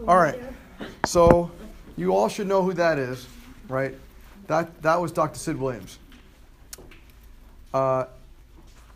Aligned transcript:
All 0.00 0.18
right. 0.18 0.40
So 1.06 1.50
you 1.96 2.14
all 2.14 2.28
should 2.28 2.48
know 2.48 2.62
who 2.62 2.72
that 2.74 2.98
is, 2.98 3.26
right? 3.68 3.94
That, 4.48 4.82
that 4.82 5.00
was 5.00 5.12
Dr. 5.12 5.38
Sid 5.38 5.58
Williams. 5.58 5.98
Uh, 7.72 8.06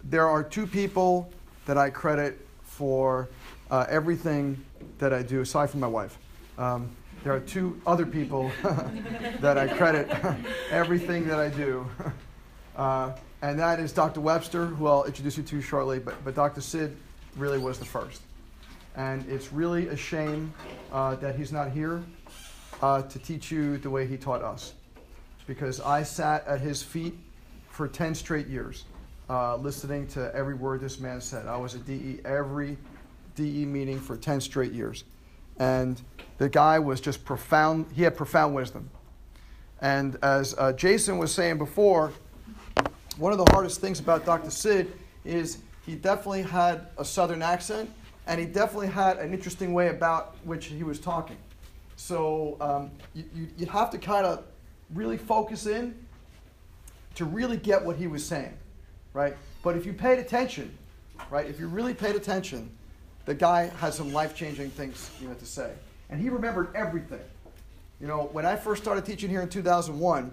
there 0.04 0.28
are 0.28 0.42
two 0.42 0.66
people 0.66 1.30
that 1.66 1.78
I 1.78 1.90
credit 1.90 2.44
for 2.64 3.28
uh, 3.70 3.86
everything 3.88 4.62
that 4.98 5.12
I 5.12 5.22
do, 5.22 5.40
aside 5.40 5.70
from 5.70 5.80
my 5.80 5.86
wife. 5.86 6.18
Um, 6.58 6.90
there 7.22 7.32
are 7.32 7.40
two 7.40 7.80
other 7.86 8.04
people 8.04 8.50
that 9.40 9.56
I 9.56 9.68
credit 9.68 10.10
everything 10.70 11.26
that 11.28 11.38
I 11.38 11.48
do. 11.48 11.86
Uh, 12.76 13.12
and 13.42 13.58
that 13.58 13.80
is 13.80 13.90
Dr. 13.90 14.20
Webster, 14.20 14.66
who 14.66 14.86
I'll 14.86 15.02
introduce 15.02 15.36
you 15.36 15.42
to 15.42 15.60
shortly, 15.60 15.98
but, 15.98 16.14
but 16.24 16.36
Dr. 16.36 16.60
Sid 16.60 16.96
really 17.36 17.58
was 17.58 17.80
the 17.80 17.84
first. 17.84 18.22
And 18.98 19.24
it's 19.30 19.52
really 19.52 19.86
a 19.88 19.96
shame 19.96 20.52
uh, 20.92 21.14
that 21.16 21.36
he's 21.36 21.52
not 21.52 21.70
here 21.70 22.02
uh, 22.82 23.02
to 23.02 23.18
teach 23.20 23.48
you 23.48 23.78
the 23.78 23.88
way 23.88 24.08
he 24.08 24.16
taught 24.16 24.42
us. 24.42 24.74
Because 25.46 25.80
I 25.80 26.02
sat 26.02 26.44
at 26.48 26.60
his 26.60 26.82
feet 26.82 27.14
for 27.70 27.86
10 27.86 28.12
straight 28.16 28.48
years, 28.48 28.86
uh, 29.30 29.54
listening 29.54 30.08
to 30.08 30.34
every 30.34 30.54
word 30.54 30.80
this 30.80 30.98
man 30.98 31.20
said. 31.20 31.46
I 31.46 31.56
was 31.56 31.76
at 31.76 31.86
DE 31.86 32.18
every 32.24 32.76
DE 33.36 33.64
meeting 33.64 34.00
for 34.00 34.16
10 34.16 34.40
straight 34.40 34.72
years. 34.72 35.04
And 35.60 36.02
the 36.38 36.48
guy 36.48 36.80
was 36.80 37.00
just 37.00 37.24
profound, 37.24 37.86
he 37.94 38.02
had 38.02 38.16
profound 38.16 38.52
wisdom. 38.52 38.90
And 39.80 40.18
as 40.24 40.56
uh, 40.58 40.72
Jason 40.72 41.18
was 41.18 41.32
saying 41.32 41.58
before, 41.58 42.12
one 43.16 43.30
of 43.30 43.38
the 43.38 43.46
hardest 43.52 43.80
things 43.80 44.00
about 44.00 44.26
Dr. 44.26 44.50
Sid 44.50 44.92
is 45.24 45.58
he 45.86 45.94
definitely 45.94 46.42
had 46.42 46.88
a 46.98 47.04
southern 47.04 47.42
accent 47.42 47.88
and 48.28 48.38
he 48.38 48.46
definitely 48.46 48.88
had 48.88 49.16
an 49.16 49.32
interesting 49.32 49.72
way 49.72 49.88
about 49.88 50.36
which 50.44 50.66
he 50.66 50.84
was 50.84 51.00
talking. 51.00 51.38
So 51.96 52.58
um, 52.60 52.90
you, 53.14 53.24
you, 53.34 53.48
you 53.56 53.66
have 53.66 53.90
to 53.90 53.98
kind 53.98 54.26
of 54.26 54.44
really 54.94 55.16
focus 55.16 55.66
in 55.66 55.94
to 57.14 57.24
really 57.24 57.56
get 57.56 57.82
what 57.82 57.96
he 57.96 58.06
was 58.06 58.24
saying, 58.24 58.52
right? 59.14 59.34
But 59.64 59.76
if 59.76 59.86
you 59.86 59.94
paid 59.94 60.18
attention, 60.18 60.76
right, 61.30 61.46
if 61.46 61.58
you 61.58 61.68
really 61.68 61.94
paid 61.94 62.14
attention, 62.14 62.70
the 63.24 63.34
guy 63.34 63.66
has 63.78 63.96
some 63.96 64.12
life 64.12 64.36
changing 64.36 64.70
things 64.70 65.10
you 65.20 65.28
know, 65.28 65.34
to 65.34 65.46
say. 65.46 65.72
And 66.10 66.20
he 66.20 66.28
remembered 66.28 66.68
everything. 66.74 67.20
You 67.98 68.06
know, 68.06 68.28
when 68.32 68.44
I 68.46 68.56
first 68.56 68.82
started 68.82 69.06
teaching 69.06 69.30
here 69.30 69.40
in 69.40 69.48
2001, 69.48 70.30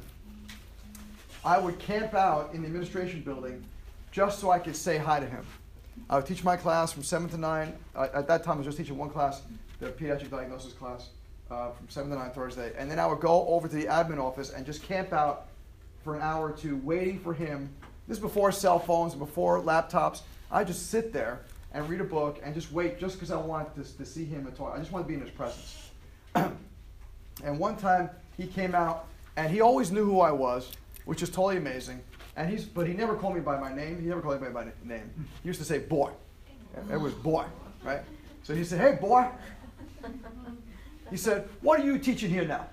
I 1.45 1.57
would 1.57 1.79
camp 1.79 2.13
out 2.13 2.53
in 2.53 2.61
the 2.61 2.67
administration 2.67 3.21
building 3.21 3.63
just 4.11 4.39
so 4.39 4.51
I 4.51 4.59
could 4.59 4.75
say 4.75 4.97
hi 4.97 5.19
to 5.21 5.25
him. 5.25 5.45
I 6.09 6.17
would 6.17 6.25
teach 6.25 6.43
my 6.43 6.55
class 6.55 6.91
from 6.91 7.03
7 7.03 7.29
to 7.29 7.37
9. 7.37 7.73
Uh, 7.95 8.07
at 8.13 8.27
that 8.27 8.43
time, 8.43 8.55
I 8.55 8.57
was 8.57 8.65
just 8.65 8.77
teaching 8.77 8.97
one 8.97 9.09
class, 9.09 9.41
the 9.79 9.87
pediatric 9.87 10.29
diagnosis 10.29 10.73
class, 10.73 11.09
uh, 11.49 11.71
from 11.71 11.89
7 11.89 12.09
to 12.11 12.17
9 12.17 12.31
Thursday. 12.31 12.73
And 12.77 12.89
then 12.89 12.99
I 12.99 13.07
would 13.07 13.19
go 13.19 13.47
over 13.47 13.67
to 13.67 13.75
the 13.75 13.85
admin 13.85 14.19
office 14.19 14.51
and 14.51 14.65
just 14.65 14.83
camp 14.83 15.13
out 15.13 15.47
for 16.03 16.15
an 16.15 16.21
hour 16.21 16.49
or 16.49 16.51
two 16.51 16.77
waiting 16.77 17.19
for 17.19 17.33
him. 17.33 17.69
This 18.07 18.17
is 18.17 18.21
before 18.21 18.51
cell 18.51 18.77
phones 18.77 19.13
and 19.13 19.19
before 19.19 19.61
laptops. 19.61 20.21
I 20.51 20.63
just 20.63 20.91
sit 20.91 21.11
there 21.11 21.41
and 21.73 21.89
read 21.89 22.01
a 22.01 22.05
book 22.05 22.39
and 22.43 22.53
just 22.53 22.71
wait 22.71 22.99
just 22.99 23.15
because 23.15 23.31
I 23.31 23.37
wanted 23.37 23.73
to, 23.83 23.97
to 23.97 24.05
see 24.05 24.25
him 24.25 24.45
and 24.45 24.55
talk. 24.55 24.73
I 24.75 24.77
just 24.77 24.91
wanted 24.91 25.05
to 25.05 25.07
be 25.09 25.15
in 25.15 25.21
his 25.21 25.31
presence. 25.31 25.89
and 27.43 27.59
one 27.59 27.75
time 27.75 28.09
he 28.37 28.45
came 28.45 28.75
out 28.75 29.07
and 29.35 29.51
he 29.51 29.61
always 29.61 29.91
knew 29.91 30.05
who 30.05 30.19
I 30.19 30.31
was, 30.31 30.71
which 31.05 31.23
is 31.23 31.29
totally 31.29 31.57
amazing. 31.57 31.99
And 32.37 32.49
he's, 32.49 32.65
but 32.65 32.87
he 32.87 32.93
never 32.93 33.15
called 33.15 33.35
me 33.35 33.41
by 33.41 33.59
my 33.59 33.73
name. 33.73 34.01
He 34.01 34.07
never 34.07 34.21
called 34.21 34.41
me 34.41 34.49
by 34.49 34.65
my 34.65 34.71
name. 34.83 35.09
He 35.41 35.47
used 35.47 35.59
to 35.59 35.65
say 35.65 35.79
boy. 35.79 36.11
It 36.91 36.99
was 36.99 37.13
boy, 37.13 37.45
right? 37.83 38.01
So 38.43 38.53
he 38.53 38.63
said, 38.63 38.79
hey 38.81 38.99
boy. 38.99 39.27
He 41.09 41.17
said, 41.17 41.47
what 41.61 41.79
are 41.79 41.83
you 41.83 41.97
teaching 41.97 42.29
here 42.29 42.45
now? 42.45 42.67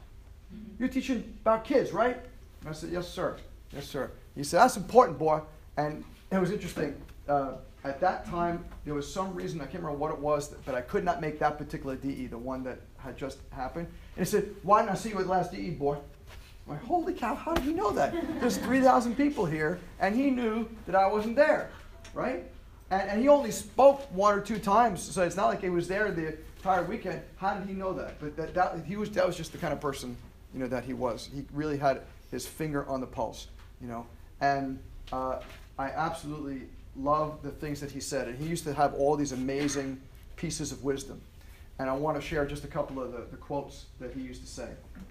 You're 0.78 0.88
teaching 0.88 1.36
about 1.42 1.64
kids, 1.64 1.92
right? 1.92 2.18
And 2.60 2.70
I 2.70 2.72
said, 2.72 2.90
yes, 2.90 3.08
sir. 3.08 3.36
Yes, 3.72 3.86
sir. 3.86 4.10
He 4.34 4.42
said, 4.42 4.60
that's 4.60 4.76
important, 4.76 5.18
boy. 5.18 5.40
And 5.76 6.04
it 6.30 6.38
was 6.38 6.50
interesting. 6.50 6.94
Uh, 7.28 7.52
at 7.84 8.00
that 8.00 8.26
time, 8.26 8.64
there 8.84 8.94
was 8.94 9.12
some 9.12 9.34
reason, 9.34 9.60
I 9.60 9.64
can't 9.64 9.82
remember 9.82 9.98
what 9.98 10.12
it 10.12 10.18
was, 10.18 10.54
but 10.64 10.74
I 10.74 10.80
could 10.80 11.04
not 11.04 11.20
make 11.20 11.38
that 11.40 11.58
particular 11.58 11.96
DE, 11.96 12.26
the 12.26 12.38
one 12.38 12.62
that 12.64 12.80
had 12.98 13.16
just 13.16 13.38
happened. 13.50 13.86
And 14.16 14.26
he 14.26 14.30
said, 14.30 14.54
why 14.62 14.80
didn't 14.80 14.92
I 14.92 14.94
see 14.96 15.10
you 15.10 15.18
at 15.18 15.24
the 15.24 15.30
last 15.30 15.52
DE, 15.52 15.70
boy? 15.70 15.98
Like, 16.66 16.82
holy 16.84 17.12
cow, 17.12 17.34
how 17.34 17.54
did 17.54 17.64
he 17.64 17.72
know 17.72 17.90
that? 17.92 18.14
There's 18.40 18.56
3,000 18.56 19.16
people 19.16 19.44
here, 19.44 19.80
and 20.00 20.14
he 20.14 20.30
knew 20.30 20.68
that 20.86 20.94
I 20.94 21.06
wasn't 21.08 21.36
there, 21.36 21.70
right? 22.14 22.44
And, 22.90 23.10
and 23.10 23.20
he 23.20 23.28
only 23.28 23.50
spoke 23.50 24.02
one 24.12 24.38
or 24.38 24.40
two 24.40 24.58
times, 24.58 25.02
so 25.02 25.22
it's 25.22 25.36
not 25.36 25.46
like 25.46 25.60
he 25.60 25.70
was 25.70 25.88
there 25.88 26.10
the 26.12 26.36
entire 26.56 26.84
weekend. 26.84 27.22
How 27.36 27.54
did 27.54 27.68
he 27.68 27.74
know 27.74 27.92
that? 27.94 28.20
But 28.20 28.36
that, 28.36 28.54
that, 28.54 28.84
he 28.86 28.96
was, 28.96 29.10
that 29.10 29.26
was 29.26 29.36
just 29.36 29.52
the 29.52 29.58
kind 29.58 29.72
of 29.72 29.80
person, 29.80 30.16
you 30.54 30.60
know, 30.60 30.68
that 30.68 30.84
he 30.84 30.92
was. 30.92 31.28
He 31.34 31.44
really 31.52 31.76
had 31.76 32.02
his 32.30 32.46
finger 32.46 32.86
on 32.86 33.00
the 33.00 33.06
pulse, 33.06 33.48
you 33.80 33.88
know. 33.88 34.06
And 34.40 34.78
uh, 35.12 35.40
I 35.78 35.88
absolutely 35.88 36.62
love 36.96 37.42
the 37.42 37.50
things 37.50 37.80
that 37.80 37.90
he 37.90 38.00
said. 38.00 38.28
And 38.28 38.38
he 38.38 38.46
used 38.46 38.64
to 38.64 38.74
have 38.74 38.94
all 38.94 39.16
these 39.16 39.32
amazing 39.32 40.00
pieces 40.36 40.70
of 40.70 40.84
wisdom. 40.84 41.20
And 41.78 41.88
I 41.88 41.94
want 41.94 42.20
to 42.20 42.26
share 42.26 42.46
just 42.46 42.64
a 42.64 42.68
couple 42.68 43.02
of 43.02 43.12
the, 43.12 43.26
the 43.30 43.36
quotes 43.36 43.86
that 44.00 44.12
he 44.12 44.20
used 44.20 44.42
to 44.42 44.46
say 44.46 44.68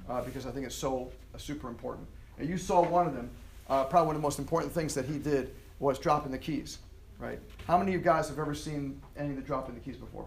uh, 0.09 0.21
because 0.21 0.45
I 0.45 0.51
think 0.51 0.65
it's 0.65 0.75
so 0.75 1.11
uh, 1.33 1.37
super 1.37 1.67
important. 1.67 2.07
And 2.37 2.47
you 2.47 2.57
saw 2.57 2.83
one 2.83 3.07
of 3.07 3.13
them. 3.13 3.29
Uh, 3.69 3.85
probably 3.85 4.07
one 4.07 4.15
of 4.15 4.21
the 4.21 4.25
most 4.25 4.39
important 4.39 4.73
things 4.73 4.93
that 4.95 5.05
he 5.05 5.17
did 5.17 5.53
was 5.79 5.97
dropping 5.97 6.31
the 6.31 6.37
keys, 6.37 6.79
right? 7.19 7.39
How 7.67 7.77
many 7.77 7.93
of 7.93 7.99
you 7.99 8.03
guys 8.03 8.27
have 8.27 8.37
ever 8.37 8.53
seen 8.53 9.01
any 9.17 9.29
of 9.29 9.35
the 9.37 9.41
dropping 9.41 9.75
the 9.75 9.81
keys 9.81 9.95
before? 9.95 10.25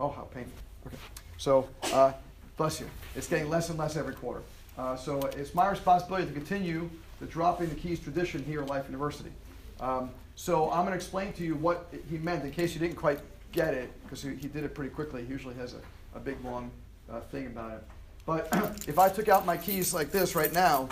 Oh, 0.00 0.08
how 0.08 0.22
painful. 0.22 0.52
Okay. 0.86 0.96
So, 1.36 1.68
uh, 1.92 2.12
bless 2.56 2.80
you. 2.80 2.90
It's 3.14 3.28
getting 3.28 3.48
less 3.48 3.68
and 3.68 3.78
less 3.78 3.96
every 3.96 4.14
quarter. 4.14 4.42
Uh, 4.76 4.96
so 4.96 5.20
it's 5.36 5.54
my 5.54 5.68
responsibility 5.68 6.26
to 6.26 6.32
continue 6.32 6.90
the 7.20 7.26
dropping 7.26 7.68
the 7.68 7.74
keys 7.74 8.00
tradition 8.00 8.42
here 8.44 8.62
at 8.62 8.68
Life 8.68 8.86
University. 8.86 9.30
Um, 9.78 10.10
so 10.34 10.70
I'm 10.70 10.80
going 10.80 10.92
to 10.92 10.96
explain 10.96 11.32
to 11.34 11.44
you 11.44 11.54
what 11.54 11.92
he 12.10 12.18
meant 12.18 12.44
in 12.44 12.50
case 12.50 12.74
you 12.74 12.80
didn't 12.80 12.96
quite 12.96 13.20
get 13.52 13.74
it, 13.74 13.90
because 14.02 14.22
he, 14.22 14.34
he, 14.36 14.48
did 14.48 14.64
it 14.64 14.74
pretty 14.74 14.90
quickly. 14.90 15.24
He 15.24 15.28
usually 15.30 15.54
has 15.56 15.74
a, 15.74 16.16
a 16.16 16.20
big, 16.20 16.42
long 16.44 16.70
uh, 17.10 17.20
thing 17.20 17.46
about 17.46 17.72
it. 17.72 17.84
But 18.26 18.48
if 18.88 18.98
I 18.98 19.08
took 19.08 19.28
out 19.28 19.46
my 19.46 19.56
keys 19.56 19.92
like 19.94 20.10
this 20.10 20.34
right 20.34 20.52
now, 20.52 20.88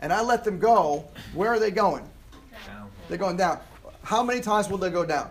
and 0.00 0.12
I 0.12 0.22
let 0.22 0.44
them 0.44 0.58
go, 0.58 1.04
where 1.34 1.50
are 1.50 1.58
they 1.58 1.70
going? 1.70 2.08
Down. 2.66 2.90
They're 3.08 3.18
going 3.18 3.36
down. 3.36 3.60
How 4.02 4.22
many 4.22 4.40
times 4.40 4.68
will 4.68 4.78
they 4.78 4.90
go 4.90 5.04
down? 5.04 5.30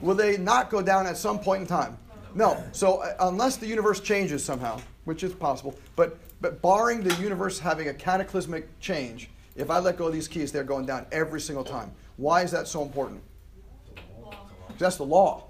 Will 0.00 0.14
they 0.14 0.36
not 0.36 0.70
go 0.70 0.82
down 0.82 1.06
at 1.06 1.16
some 1.16 1.38
point 1.38 1.62
in 1.62 1.66
time? 1.66 1.96
No. 2.34 2.62
So 2.72 3.02
uh, 3.02 3.14
unless 3.20 3.56
the 3.56 3.66
universe 3.66 4.00
changes 4.00 4.44
somehow, 4.44 4.80
which 5.04 5.22
is 5.22 5.32
possible, 5.34 5.78
but 5.96 6.18
but 6.40 6.60
barring 6.60 7.02
the 7.02 7.14
universe 7.22 7.58
having 7.58 7.88
a 7.88 7.94
cataclysmic 7.94 8.78
change, 8.78 9.30
if 9.56 9.70
I 9.70 9.78
let 9.78 9.96
go 9.96 10.08
of 10.08 10.12
these 10.12 10.28
keys, 10.28 10.52
they're 10.52 10.62
going 10.62 10.84
down 10.84 11.06
every 11.10 11.40
single 11.40 11.64
time. 11.64 11.90
Why 12.16 12.42
is 12.42 12.50
that 12.50 12.68
so 12.68 12.82
important? 12.82 13.22
That's 14.78 14.96
the 14.96 15.04
law, 15.04 15.44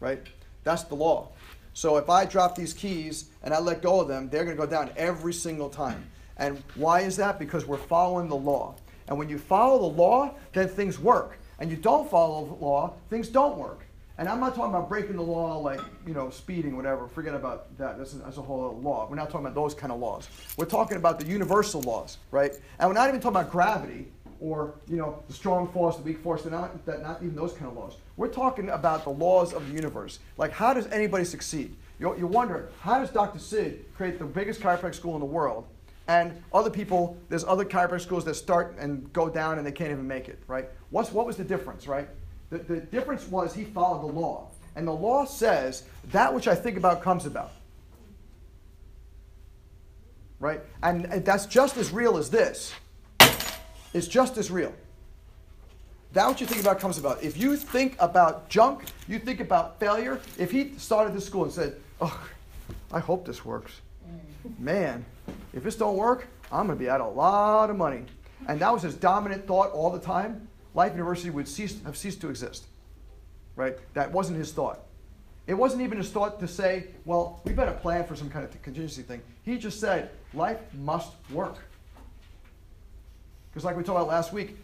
right? 0.00 0.20
That's 0.64 0.84
the 0.84 0.94
law. 0.94 1.30
So 1.72 1.96
if 1.96 2.10
I 2.10 2.24
drop 2.24 2.56
these 2.56 2.72
keys 2.72 3.30
and 3.42 3.54
I 3.54 3.60
let 3.60 3.82
go 3.82 4.00
of 4.00 4.08
them, 4.08 4.28
they're 4.28 4.44
going 4.44 4.56
to 4.56 4.60
go 4.60 4.68
down 4.68 4.90
every 4.96 5.32
single 5.32 5.68
time. 5.68 6.10
And 6.36 6.62
why 6.74 7.00
is 7.00 7.16
that? 7.16 7.38
Because 7.38 7.66
we're 7.66 7.76
following 7.76 8.28
the 8.28 8.36
law. 8.36 8.74
And 9.08 9.16
when 9.18 9.28
you 9.28 9.38
follow 9.38 9.78
the 9.78 9.96
law, 9.96 10.34
then 10.52 10.68
things 10.68 10.98
work. 10.98 11.38
And 11.58 11.70
you 11.70 11.76
don't 11.76 12.08
follow 12.10 12.46
the 12.46 12.54
law, 12.54 12.94
things 13.10 13.28
don't 13.28 13.58
work. 13.58 13.84
And 14.18 14.28
I'm 14.28 14.40
not 14.40 14.56
talking 14.56 14.74
about 14.74 14.88
breaking 14.88 15.14
the 15.14 15.22
law 15.22 15.58
like, 15.58 15.80
you 16.04 16.12
know, 16.12 16.30
speeding, 16.30 16.76
whatever. 16.76 17.06
Forget 17.06 17.34
about 17.34 17.76
that. 17.78 17.98
That's 17.98 18.14
a, 18.14 18.16
that's 18.16 18.36
a 18.36 18.42
whole 18.42 18.70
other 18.70 18.78
law. 18.80 19.06
We're 19.08 19.14
not 19.14 19.30
talking 19.30 19.46
about 19.46 19.54
those 19.54 19.74
kind 19.74 19.92
of 19.92 20.00
laws. 20.00 20.28
We're 20.56 20.66
talking 20.66 20.96
about 20.96 21.20
the 21.20 21.26
universal 21.26 21.80
laws, 21.82 22.18
right? 22.32 22.52
And 22.80 22.88
we're 22.88 22.94
not 22.94 23.08
even 23.08 23.20
talking 23.20 23.36
about 23.36 23.52
gravity 23.52 24.08
or, 24.40 24.74
you 24.88 24.96
know, 24.96 25.22
the 25.28 25.34
strong 25.34 25.68
force, 25.68 25.96
the 25.96 26.02
weak 26.02 26.18
force, 26.18 26.44
not, 26.46 26.84
that, 26.86 27.02
not 27.02 27.22
even 27.22 27.36
those 27.36 27.52
kind 27.52 27.66
of 27.66 27.76
laws. 27.76 27.96
We're 28.18 28.26
talking 28.26 28.68
about 28.70 29.04
the 29.04 29.10
laws 29.10 29.54
of 29.54 29.68
the 29.68 29.72
universe. 29.72 30.18
Like, 30.36 30.50
how 30.50 30.74
does 30.74 30.88
anybody 30.88 31.24
succeed? 31.24 31.74
You, 32.00 32.18
you 32.18 32.26
wonder, 32.26 32.68
how 32.80 32.98
does 32.98 33.10
Dr. 33.10 33.38
Sid 33.38 33.84
create 33.96 34.18
the 34.18 34.24
biggest 34.24 34.60
chiropractic 34.60 34.96
school 34.96 35.14
in 35.14 35.20
the 35.20 35.26
world? 35.26 35.66
And 36.08 36.42
other 36.52 36.68
people, 36.68 37.16
there's 37.28 37.44
other 37.44 37.64
chiropractic 37.64 38.00
schools 38.00 38.24
that 38.24 38.34
start 38.34 38.74
and 38.76 39.10
go 39.12 39.28
down 39.28 39.58
and 39.58 39.66
they 39.66 39.70
can't 39.70 39.92
even 39.92 40.08
make 40.08 40.28
it, 40.28 40.42
right? 40.48 40.68
What's, 40.90 41.12
what 41.12 41.26
was 41.26 41.36
the 41.36 41.44
difference, 41.44 41.86
right? 41.86 42.08
The, 42.50 42.58
the 42.58 42.80
difference 42.80 43.28
was 43.28 43.54
he 43.54 43.62
followed 43.62 44.02
the 44.02 44.12
law. 44.12 44.48
And 44.74 44.86
the 44.86 44.92
law 44.92 45.24
says 45.24 45.84
that 46.10 46.34
which 46.34 46.48
I 46.48 46.56
think 46.56 46.76
about 46.76 47.02
comes 47.02 47.24
about. 47.24 47.52
Right? 50.40 50.60
And, 50.82 51.04
and 51.06 51.24
that's 51.24 51.46
just 51.46 51.76
as 51.76 51.92
real 51.92 52.16
as 52.16 52.30
this. 52.30 52.74
It's 53.94 54.08
just 54.08 54.38
as 54.38 54.50
real. 54.50 54.72
That 56.12 56.26
what 56.26 56.40
you 56.40 56.46
think 56.46 56.60
about 56.60 56.80
comes 56.80 56.98
about. 56.98 57.22
If 57.22 57.36
you 57.36 57.56
think 57.56 57.96
about 57.98 58.48
junk, 58.48 58.84
you 59.06 59.18
think 59.18 59.40
about 59.40 59.78
failure. 59.78 60.20
If 60.38 60.50
he 60.50 60.72
started 60.78 61.14
this 61.14 61.26
school 61.26 61.44
and 61.44 61.52
said, 61.52 61.76
Oh, 62.00 62.28
I 62.92 63.00
hope 63.00 63.26
this 63.26 63.44
works. 63.44 63.80
Mm. 64.46 64.58
Man, 64.58 65.04
if 65.52 65.62
this 65.62 65.76
don't 65.76 65.96
work, 65.96 66.28
I'm 66.50 66.66
going 66.66 66.78
to 66.78 66.82
be 66.82 66.88
out 66.88 67.00
a 67.00 67.06
lot 67.06 67.70
of 67.70 67.76
money. 67.76 68.04
And 68.46 68.60
that 68.60 68.72
was 68.72 68.82
his 68.82 68.94
dominant 68.94 69.46
thought 69.46 69.70
all 69.72 69.90
the 69.90 69.98
time. 69.98 70.48
Life 70.74 70.92
University 70.92 71.30
would 71.30 71.48
cease, 71.48 71.82
have 71.84 71.96
ceased 71.96 72.20
to 72.22 72.30
exist. 72.30 72.66
Right? 73.56 73.76
That 73.94 74.12
wasn't 74.12 74.38
his 74.38 74.52
thought. 74.52 74.80
It 75.46 75.54
wasn't 75.54 75.82
even 75.82 75.98
his 75.98 76.10
thought 76.10 76.38
to 76.40 76.48
say, 76.48 76.88
well, 77.04 77.40
we 77.44 77.52
better 77.52 77.72
plan 77.72 78.04
for 78.04 78.14
some 78.14 78.30
kind 78.30 78.44
of 78.44 78.62
contingency 78.62 79.02
thing. 79.02 79.22
He 79.42 79.58
just 79.58 79.80
said, 79.80 80.10
life 80.34 80.58
must 80.74 81.12
work. 81.30 81.56
Because, 83.50 83.64
like 83.64 83.76
we 83.76 83.82
talked 83.82 83.96
about 83.96 84.08
last 84.08 84.32
week, 84.32 84.56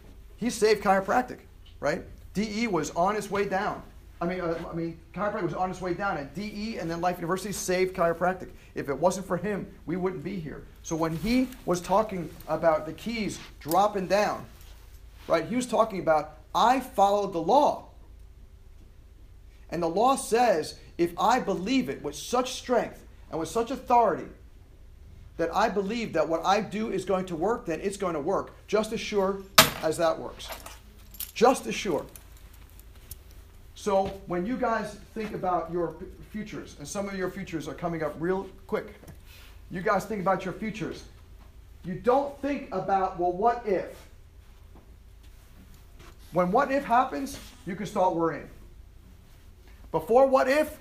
he 0.45 0.51
saved 0.51 0.83
chiropractic, 0.83 1.39
right? 1.79 2.03
DE 2.35 2.67
was 2.67 2.91
on 2.91 3.15
its 3.15 3.31
way 3.31 3.49
down. 3.49 3.81
I 4.21 4.27
mean, 4.27 4.41
uh, 4.41 4.63
I 4.71 4.75
mean, 4.75 4.99
chiropractic 5.11 5.41
was 5.41 5.55
on 5.55 5.71
its 5.71 5.81
way 5.81 5.95
down, 5.95 6.17
and 6.17 6.31
DE 6.35 6.77
and 6.77 6.89
then 6.89 7.01
Life 7.01 7.17
University 7.17 7.51
saved 7.51 7.95
chiropractic. 7.95 8.49
If 8.75 8.87
it 8.87 8.95
wasn't 8.95 9.25
for 9.25 9.37
him, 9.37 9.65
we 9.87 9.97
wouldn't 9.97 10.23
be 10.23 10.39
here. 10.39 10.67
So 10.83 10.95
when 10.95 11.15
he 11.17 11.47
was 11.65 11.81
talking 11.81 12.29
about 12.47 12.85
the 12.85 12.93
keys 12.93 13.39
dropping 13.59 14.05
down, 14.05 14.45
right, 15.27 15.47
he 15.47 15.55
was 15.55 15.65
talking 15.65 15.99
about 15.99 16.37
I 16.53 16.79
followed 16.79 17.33
the 17.33 17.41
law. 17.41 17.87
And 19.71 19.81
the 19.81 19.89
law 19.89 20.15
says 20.15 20.77
if 20.99 21.11
I 21.17 21.39
believe 21.39 21.89
it 21.89 22.03
with 22.03 22.15
such 22.15 22.53
strength 22.53 23.03
and 23.31 23.39
with 23.39 23.49
such 23.49 23.71
authority 23.71 24.29
that 25.37 25.53
I 25.55 25.69
believe 25.69 26.13
that 26.13 26.29
what 26.29 26.45
I 26.45 26.61
do 26.61 26.91
is 26.91 27.03
going 27.03 27.25
to 27.25 27.35
work, 27.35 27.65
then 27.65 27.81
it's 27.81 27.97
going 27.97 28.13
to 28.13 28.21
work, 28.21 28.53
just 28.67 28.93
as 28.93 28.99
sure 28.99 29.41
as 29.85 29.97
that 29.97 30.17
works. 30.19 30.49
Just 31.33 31.67
as 31.67 31.75
sure. 31.75 32.05
So 33.75 34.07
when 34.25 34.45
you 34.45 34.57
guys 34.57 34.95
think 35.13 35.33
about 35.33 35.71
your 35.71 35.95
futures, 36.31 36.75
and 36.79 36.87
some 36.87 37.07
of 37.07 37.15
your 37.15 37.29
futures 37.29 37.67
are 37.67 37.73
coming 37.73 38.01
up 38.01 38.15
real 38.19 38.49
quick, 38.65 38.95
you 39.69 39.81
guys 39.81 40.05
think 40.05 40.21
about 40.21 40.43
your 40.43 40.53
futures. 40.53 41.03
You 41.83 41.95
don't 41.95 42.39
think 42.41 42.69
about, 42.71 43.19
well, 43.19 43.31
what 43.31 43.63
if? 43.67 43.95
When 46.33 46.51
what 46.51 46.71
if 46.71 46.83
happens, 46.83 47.39
you 47.67 47.75
can 47.75 47.85
start 47.85 48.15
worrying. 48.15 48.49
Before 49.91 50.25
what 50.25 50.49
if, 50.49 50.77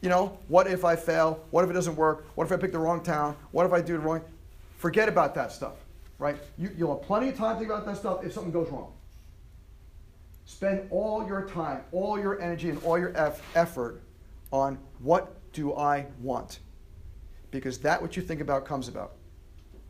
you 0.00 0.08
know, 0.08 0.38
what 0.48 0.66
if 0.66 0.84
I 0.84 0.96
fail? 0.96 1.44
What 1.50 1.64
if 1.64 1.70
it 1.70 1.74
doesn't 1.74 1.96
work? 1.96 2.26
What 2.34 2.44
if 2.44 2.52
I 2.52 2.56
pick 2.56 2.72
the 2.72 2.78
wrong 2.78 3.02
town? 3.02 3.36
What 3.52 3.66
if 3.66 3.72
I 3.72 3.80
do 3.80 3.94
it 3.94 3.98
wrong? 3.98 4.22
Forget 4.78 5.08
about 5.08 5.34
that 5.34 5.52
stuff, 5.52 5.74
right? 6.18 6.36
You, 6.58 6.70
you'll 6.76 6.96
have 6.96 7.06
plenty 7.06 7.28
of 7.28 7.36
time 7.36 7.54
to 7.54 7.60
think 7.60 7.70
about 7.70 7.86
that 7.86 7.96
stuff 7.96 8.24
if 8.24 8.32
something 8.32 8.52
goes 8.52 8.70
wrong. 8.70 8.92
Spend 10.46 10.86
all 10.90 11.26
your 11.26 11.46
time, 11.48 11.82
all 11.92 12.18
your 12.18 12.40
energy, 12.40 12.70
and 12.70 12.82
all 12.84 12.98
your 12.98 13.12
effort 13.54 14.00
on 14.52 14.78
what 15.00 15.36
do 15.52 15.74
I 15.74 16.06
want? 16.20 16.60
Because 17.50 17.78
that 17.78 18.00
what 18.00 18.16
you 18.16 18.22
think 18.22 18.40
about 18.40 18.64
comes 18.64 18.88
about. 18.88 19.12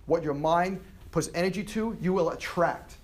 What 0.07 0.23
your 0.23 0.35
mind 0.35 0.81
puts 1.11 1.31
energy 1.35 1.63
to, 1.65 1.97
you 2.01 2.13
will 2.13 2.31
attract. 2.31 2.97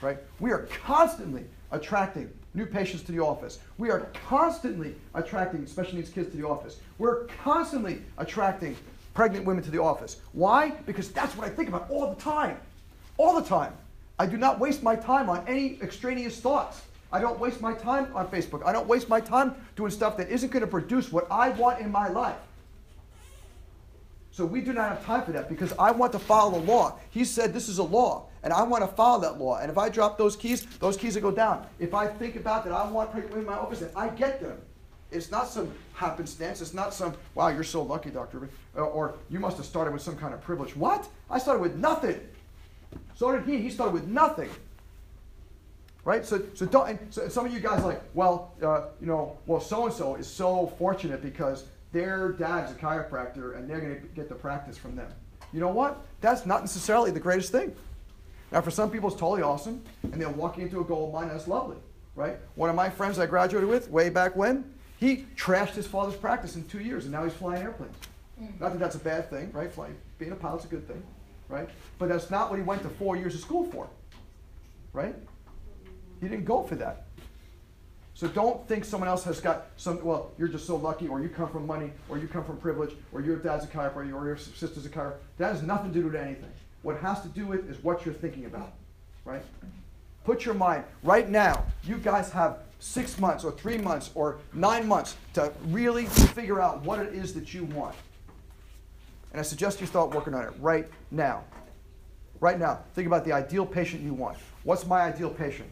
Right? 0.00 0.18
We 0.40 0.52
are 0.52 0.68
constantly 0.84 1.44
attracting 1.70 2.30
new 2.54 2.66
patients 2.66 3.02
to 3.02 3.12
the 3.12 3.20
office. 3.20 3.58
We 3.78 3.90
are 3.90 4.08
constantly 4.28 4.94
attracting 5.14 5.66
special 5.66 5.96
needs 5.96 6.10
kids 6.10 6.30
to 6.30 6.36
the 6.36 6.46
office. 6.46 6.78
We're 6.98 7.24
constantly 7.42 8.02
attracting 8.16 8.76
pregnant 9.14 9.46
women 9.46 9.62
to 9.64 9.70
the 9.70 9.80
office. 9.80 10.20
Why? 10.32 10.70
Because 10.86 11.10
that's 11.10 11.36
what 11.36 11.46
I 11.46 11.50
think 11.50 11.68
about 11.68 11.88
all 11.88 12.12
the 12.12 12.20
time. 12.20 12.58
All 13.16 13.40
the 13.40 13.46
time. 13.48 13.72
I 14.18 14.26
do 14.26 14.36
not 14.36 14.58
waste 14.58 14.82
my 14.82 14.96
time 14.96 15.30
on 15.30 15.44
any 15.48 15.80
extraneous 15.80 16.40
thoughts. 16.40 16.82
I 17.12 17.20
don't 17.20 17.38
waste 17.38 17.60
my 17.60 17.72
time 17.72 18.08
on 18.14 18.26
Facebook. 18.28 18.64
I 18.66 18.72
don't 18.72 18.88
waste 18.88 19.08
my 19.08 19.20
time 19.20 19.54
doing 19.76 19.90
stuff 19.90 20.16
that 20.16 20.28
isn't 20.30 20.50
going 20.50 20.62
to 20.62 20.66
produce 20.66 21.12
what 21.12 21.26
I 21.30 21.50
want 21.50 21.80
in 21.80 21.90
my 21.90 22.08
life. 22.08 22.36
So 24.32 24.44
we 24.44 24.60
do 24.60 24.72
not 24.72 24.88
have 24.88 25.04
time 25.04 25.22
for 25.22 25.30
that 25.30 25.48
because 25.48 25.72
I 25.78 25.92
want 25.92 26.10
to 26.12 26.18
follow 26.18 26.58
the 26.58 26.66
law. 26.66 26.98
He 27.10 27.24
said 27.24 27.54
this 27.54 27.68
is 27.68 27.78
a 27.78 27.84
law, 27.84 28.26
and 28.42 28.52
I 28.52 28.64
want 28.64 28.82
to 28.82 28.88
follow 28.88 29.20
that 29.20 29.38
law. 29.38 29.58
And 29.58 29.70
if 29.70 29.78
I 29.78 29.88
drop 29.88 30.18
those 30.18 30.34
keys, 30.34 30.66
those 30.80 30.96
keys 30.96 31.14
will 31.14 31.22
go 31.22 31.30
down. 31.30 31.64
If 31.78 31.94
I 31.94 32.08
think 32.08 32.34
about 32.34 32.64
that, 32.64 32.72
I 32.72 32.90
want 32.90 33.12
pregnant 33.12 33.32
women 33.32 33.46
in 33.46 33.52
my 33.54 33.60
office, 33.60 33.84
I 33.94 34.08
get 34.08 34.40
them. 34.40 34.58
It's 35.14 35.30
not 35.30 35.48
some 35.48 35.72
happenstance. 35.94 36.60
It's 36.60 36.74
not 36.74 36.92
some, 36.92 37.14
wow, 37.34 37.48
you're 37.48 37.64
so 37.64 37.82
lucky, 37.82 38.10
Dr. 38.10 38.48
Or, 38.74 38.84
or 38.84 39.14
you 39.30 39.38
must 39.38 39.56
have 39.56 39.66
started 39.66 39.92
with 39.92 40.02
some 40.02 40.16
kind 40.16 40.34
of 40.34 40.42
privilege. 40.42 40.74
What? 40.76 41.08
I 41.30 41.38
started 41.38 41.60
with 41.60 41.76
nothing. 41.76 42.20
So 43.14 43.32
did 43.32 43.44
he. 43.44 43.58
He 43.58 43.70
started 43.70 43.92
with 43.92 44.06
nothing. 44.06 44.50
Right? 46.04 46.26
So, 46.26 46.42
so, 46.54 46.66
don't, 46.66 47.14
so 47.14 47.28
some 47.28 47.46
of 47.46 47.52
you 47.52 47.60
guys 47.60 47.80
are 47.80 47.86
like, 47.86 48.02
well, 48.12 48.52
uh, 48.62 48.88
you 49.00 49.06
know, 49.06 49.38
well, 49.46 49.60
so 49.60 49.86
and 49.86 49.94
so 49.94 50.16
is 50.16 50.26
so 50.26 50.66
fortunate 50.78 51.22
because 51.22 51.64
their 51.92 52.32
dad's 52.32 52.72
a 52.72 52.74
chiropractor 52.74 53.56
and 53.56 53.70
they're 53.70 53.80
going 53.80 54.00
to 54.00 54.06
get 54.08 54.28
the 54.28 54.34
practice 54.34 54.76
from 54.76 54.96
them. 54.96 55.10
You 55.52 55.60
know 55.60 55.68
what? 55.68 56.04
That's 56.20 56.44
not 56.44 56.60
necessarily 56.60 57.12
the 57.12 57.20
greatest 57.20 57.52
thing. 57.52 57.74
Now, 58.50 58.60
for 58.60 58.70
some 58.70 58.90
people, 58.90 59.08
it's 59.08 59.18
totally 59.18 59.42
awesome, 59.42 59.82
and 60.02 60.14
they're 60.14 60.28
walking 60.28 60.64
into 60.64 60.80
a 60.80 60.84
gold 60.84 61.12
mine. 61.12 61.28
That's 61.28 61.48
lovely, 61.48 61.76
right? 62.14 62.36
One 62.56 62.70
of 62.70 62.76
my 62.76 62.90
friends 62.90 63.18
I 63.18 63.26
graduated 63.26 63.68
with 63.68 63.88
way 63.90 64.10
back 64.10 64.36
when, 64.36 64.64
he 64.98 65.26
trashed 65.36 65.74
his 65.74 65.86
father's 65.86 66.16
practice 66.16 66.56
in 66.56 66.64
two 66.64 66.80
years, 66.80 67.04
and 67.04 67.12
now 67.12 67.24
he's 67.24 67.32
flying 67.32 67.62
airplanes. 67.62 67.96
Mm-hmm. 68.40 68.62
Not 68.62 68.72
that 68.72 68.78
that's 68.78 68.96
a 68.96 69.00
bad 69.00 69.30
thing, 69.30 69.50
right? 69.52 69.72
Flying, 69.72 69.96
being 70.18 70.32
a 70.32 70.36
pilot's 70.36 70.64
a 70.64 70.68
good 70.68 70.86
thing, 70.86 71.02
right? 71.48 71.68
But 71.98 72.08
that's 72.08 72.30
not 72.30 72.50
what 72.50 72.58
he 72.58 72.64
went 72.64 72.82
to 72.82 72.88
four 72.88 73.16
years 73.16 73.34
of 73.34 73.40
school 73.40 73.64
for, 73.64 73.88
right? 74.92 75.14
He 76.20 76.28
didn't 76.28 76.44
go 76.44 76.62
for 76.62 76.74
that. 76.76 77.06
So 78.14 78.28
don't 78.28 78.66
think 78.68 78.84
someone 78.84 79.08
else 79.08 79.24
has 79.24 79.40
got 79.40 79.66
some, 79.76 80.02
well, 80.04 80.30
you're 80.38 80.48
just 80.48 80.66
so 80.66 80.76
lucky, 80.76 81.08
or 81.08 81.20
you 81.20 81.28
come 81.28 81.48
from 81.48 81.66
money, 81.66 81.90
or 82.08 82.16
you 82.16 82.28
come 82.28 82.44
from 82.44 82.56
privilege, 82.58 82.92
or 83.12 83.20
your 83.20 83.36
dad's 83.36 83.64
a 83.64 83.66
chiropractor, 83.66 84.14
or 84.14 84.26
your 84.26 84.36
sister's 84.36 84.86
a 84.86 84.88
chiropractor. 84.88 85.16
That 85.38 85.52
has 85.52 85.62
nothing 85.62 85.92
to 85.92 85.98
do 85.98 86.06
with 86.06 86.14
anything. 86.14 86.50
What 86.82 86.98
has 86.98 87.22
to 87.22 87.28
do 87.28 87.46
with 87.46 87.68
is 87.68 87.82
what 87.82 88.04
you're 88.04 88.14
thinking 88.14 88.44
about, 88.44 88.72
right? 89.24 89.42
Put 90.24 90.44
your 90.44 90.54
mind, 90.54 90.84
right 91.02 91.28
now, 91.28 91.64
you 91.82 91.96
guys 91.96 92.30
have 92.30 92.58
six 92.84 93.18
months, 93.18 93.44
or 93.44 93.50
three 93.50 93.78
months, 93.78 94.10
or 94.14 94.38
nine 94.52 94.86
months 94.86 95.16
to 95.32 95.50
really 95.68 96.04
figure 96.04 96.60
out 96.60 96.82
what 96.82 96.98
it 96.98 97.14
is 97.14 97.32
that 97.32 97.54
you 97.54 97.64
want. 97.64 97.94
And 99.32 99.40
I 99.40 99.42
suggest 99.42 99.80
you 99.80 99.86
start 99.86 100.14
working 100.14 100.34
on 100.34 100.44
it 100.44 100.52
right 100.60 100.86
now. 101.10 101.44
Right 102.40 102.58
now. 102.58 102.80
Think 102.94 103.06
about 103.06 103.24
the 103.24 103.32
ideal 103.32 103.64
patient 103.64 104.02
you 104.02 104.12
want. 104.12 104.36
What's 104.64 104.86
my 104.86 105.00
ideal 105.00 105.30
patient? 105.30 105.68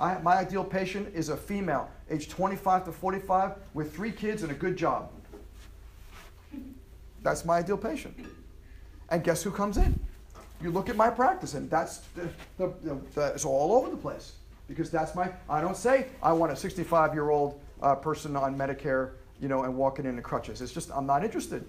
I, 0.00 0.18
my 0.18 0.36
ideal 0.36 0.64
patient 0.64 1.14
is 1.14 1.28
a 1.28 1.36
female, 1.36 1.88
age 2.10 2.28
25 2.28 2.86
to 2.86 2.92
45, 2.92 3.52
with 3.74 3.94
three 3.94 4.12
kids 4.12 4.42
and 4.42 4.50
a 4.50 4.54
good 4.54 4.76
job. 4.76 5.12
That's 7.22 7.44
my 7.44 7.58
ideal 7.58 7.78
patient. 7.78 8.16
And 9.10 9.22
guess 9.22 9.44
who 9.44 9.52
comes 9.52 9.76
in? 9.76 9.98
You 10.60 10.72
look 10.72 10.88
at 10.88 10.96
my 10.96 11.08
practice, 11.08 11.54
and 11.54 11.70
that's 11.70 11.98
the, 12.16 12.28
the, 12.58 12.98
the, 13.14 13.26
it's 13.26 13.44
all 13.44 13.76
over 13.76 13.90
the 13.90 13.96
place 13.96 14.32
because 14.68 14.90
that's 14.90 15.14
my. 15.14 15.32
I 15.48 15.60
don't 15.60 15.76
say 15.76 16.06
I 16.22 16.32
want 16.32 16.52
a 16.52 16.56
65 16.56 17.14
year 17.14 17.30
old 17.30 17.60
uh, 17.82 17.94
person 17.94 18.36
on 18.36 18.56
Medicare, 18.56 19.12
you 19.40 19.48
know, 19.48 19.64
and 19.64 19.76
walking 19.76 20.04
in 20.04 20.14
the 20.14 20.22
crutches. 20.22 20.60
It's 20.60 20.72
just 20.72 20.90
I'm 20.94 21.06
not 21.06 21.24
interested. 21.24 21.64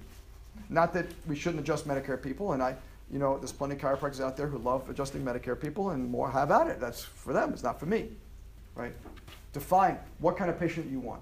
Not 0.69 0.93
that 0.93 1.07
we 1.27 1.35
shouldn't 1.35 1.61
adjust 1.61 1.87
Medicare 1.87 2.21
people, 2.21 2.51
and 2.53 2.61
I, 2.61 2.75
you 3.11 3.17
know, 3.17 3.37
there's 3.37 3.53
plenty 3.53 3.75
of 3.75 3.81
chiropractors 3.81 4.21
out 4.21 4.35
there 4.35 4.47
who 4.47 4.57
love 4.59 4.89
adjusting 4.89 5.23
Medicare 5.23 5.59
people, 5.59 5.91
and 5.91 6.09
more 6.11 6.29
have 6.29 6.51
at 6.51 6.67
it. 6.67 6.79
That's 6.79 7.03
for 7.03 7.33
them. 7.33 7.53
It's 7.53 7.63
not 7.63 7.79
for 7.79 7.85
me, 7.85 8.09
right? 8.75 8.93
Define 9.53 9.97
what 10.19 10.37
kind 10.37 10.49
of 10.51 10.59
patient 10.59 10.91
you 10.91 10.99
want. 10.99 11.21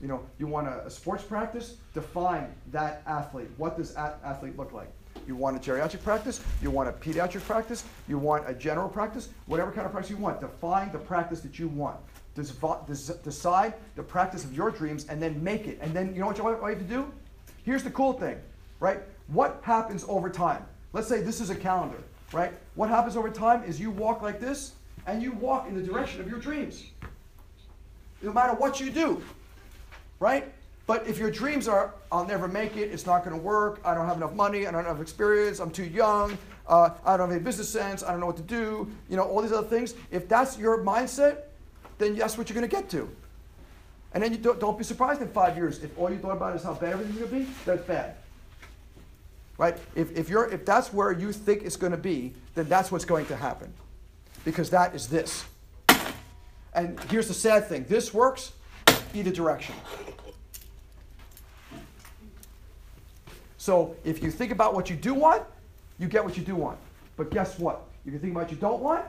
You 0.00 0.08
know, 0.08 0.24
you 0.38 0.46
want 0.46 0.68
a, 0.68 0.86
a 0.86 0.90
sports 0.90 1.24
practice. 1.24 1.76
Define 1.92 2.54
that 2.70 3.02
athlete. 3.06 3.48
What 3.56 3.76
does 3.76 3.94
that 3.94 4.20
athlete 4.24 4.56
look 4.56 4.72
like? 4.72 4.90
You 5.26 5.36
want 5.36 5.56
a 5.56 5.60
geriatric 5.60 6.02
practice, 6.02 6.40
you 6.62 6.70
want 6.70 6.88
a 6.88 6.92
pediatric 6.92 7.42
practice, 7.42 7.84
you 8.08 8.18
want 8.18 8.48
a 8.48 8.54
general 8.54 8.88
practice, 8.88 9.28
whatever 9.46 9.72
kind 9.72 9.86
of 9.86 9.92
practice 9.92 10.10
you 10.10 10.16
want. 10.16 10.40
Define 10.40 10.92
the 10.92 10.98
practice 10.98 11.40
that 11.40 11.58
you 11.58 11.68
want. 11.68 11.98
Decide 12.34 13.74
the 13.94 14.02
practice 14.02 14.44
of 14.44 14.54
your 14.54 14.70
dreams 14.70 15.06
and 15.08 15.22
then 15.22 15.42
make 15.42 15.66
it. 15.66 15.78
And 15.80 15.94
then 15.94 16.14
you 16.14 16.20
know 16.20 16.26
what 16.26 16.38
you 16.38 16.44
want 16.44 16.78
to 16.78 16.84
do? 16.84 17.12
Here's 17.64 17.82
the 17.82 17.90
cool 17.90 18.12
thing 18.12 18.38
right? 18.80 19.00
What 19.28 19.60
happens 19.62 20.04
over 20.08 20.30
time? 20.30 20.64
Let's 20.92 21.08
say 21.08 21.20
this 21.20 21.40
is 21.40 21.50
a 21.50 21.54
calendar, 21.54 21.98
right? 22.32 22.52
What 22.74 22.88
happens 22.88 23.16
over 23.16 23.30
time 23.30 23.64
is 23.64 23.80
you 23.80 23.90
walk 23.90 24.22
like 24.22 24.40
this 24.40 24.72
and 25.06 25.22
you 25.22 25.32
walk 25.32 25.68
in 25.68 25.74
the 25.74 25.82
direction 25.82 26.20
of 26.20 26.28
your 26.28 26.38
dreams. 26.38 26.84
No 28.22 28.32
matter 28.32 28.54
what 28.54 28.80
you 28.80 28.90
do, 28.90 29.22
right? 30.20 30.52
But 30.86 31.06
if 31.06 31.18
your 31.18 31.30
dreams 31.30 31.66
are, 31.66 31.94
I'll 32.12 32.26
never 32.26 32.46
make 32.46 32.76
it, 32.76 32.92
it's 32.92 33.06
not 33.06 33.24
going 33.24 33.36
to 33.36 33.42
work, 33.42 33.80
I 33.84 33.94
don't 33.94 34.06
have 34.06 34.16
enough 34.16 34.34
money, 34.34 34.66
I 34.66 34.70
don't 34.70 34.84
have 34.84 34.92
enough 34.92 35.02
experience, 35.02 35.58
I'm 35.58 35.70
too 35.70 35.84
young, 35.84 36.38
uh, 36.68 36.90
I 37.04 37.16
don't 37.16 37.28
have 37.28 37.36
any 37.36 37.44
business 37.44 37.68
sense, 37.68 38.04
I 38.04 38.12
don't 38.12 38.20
know 38.20 38.26
what 38.26 38.36
to 38.36 38.42
do, 38.42 38.88
you 39.08 39.16
know, 39.16 39.24
all 39.24 39.42
these 39.42 39.52
other 39.52 39.66
things, 39.66 39.94
if 40.12 40.28
that's 40.28 40.56
your 40.58 40.84
mindset, 40.84 41.38
then 41.98 42.14
that's 42.14 42.38
what 42.38 42.48
you're 42.48 42.54
going 42.54 42.68
to 42.68 42.74
get 42.74 42.88
to. 42.90 43.10
And 44.14 44.22
then 44.22 44.30
you 44.32 44.38
don't, 44.38 44.60
don't 44.60 44.78
be 44.78 44.84
surprised 44.84 45.20
in 45.20 45.28
five 45.28 45.56
years 45.56 45.82
if 45.82 45.98
all 45.98 46.08
you 46.08 46.18
thought 46.18 46.36
about 46.36 46.54
is 46.54 46.62
how 46.62 46.74
bad 46.74 46.92
everything's 46.92 47.18
going 47.18 47.30
to 47.30 47.36
be, 47.36 47.52
that's 47.64 47.82
bad 47.82 48.14
right? 49.58 49.76
If, 49.94 50.16
if, 50.16 50.28
you're, 50.28 50.50
if 50.52 50.64
that's 50.64 50.92
where 50.92 51.12
you 51.12 51.32
think 51.32 51.62
it's 51.62 51.76
going 51.76 51.92
to 51.92 51.98
be, 51.98 52.32
then 52.54 52.68
that's 52.68 52.92
what's 52.92 53.04
going 53.04 53.26
to 53.26 53.36
happen. 53.36 53.72
Because 54.44 54.70
that 54.70 54.94
is 54.94 55.08
this. 55.08 55.44
And 56.74 57.00
here's 57.08 57.28
the 57.28 57.34
sad 57.34 57.68
thing 57.68 57.86
this 57.88 58.12
works 58.12 58.52
either 59.14 59.30
direction. 59.30 59.74
So 63.66 63.96
if 64.04 64.22
you 64.22 64.30
think 64.30 64.52
about 64.52 64.74
what 64.74 64.88
you 64.88 64.94
do 64.94 65.12
want, 65.12 65.42
you 65.98 66.06
get 66.06 66.24
what 66.24 66.36
you 66.36 66.44
do 66.44 66.54
want. 66.54 66.78
But 67.16 67.32
guess 67.32 67.58
what? 67.58 67.82
If 68.06 68.12
you 68.12 68.20
think 68.20 68.30
about 68.30 68.44
what 68.44 68.52
you 68.52 68.58
don't 68.58 68.80
want, 68.80 69.04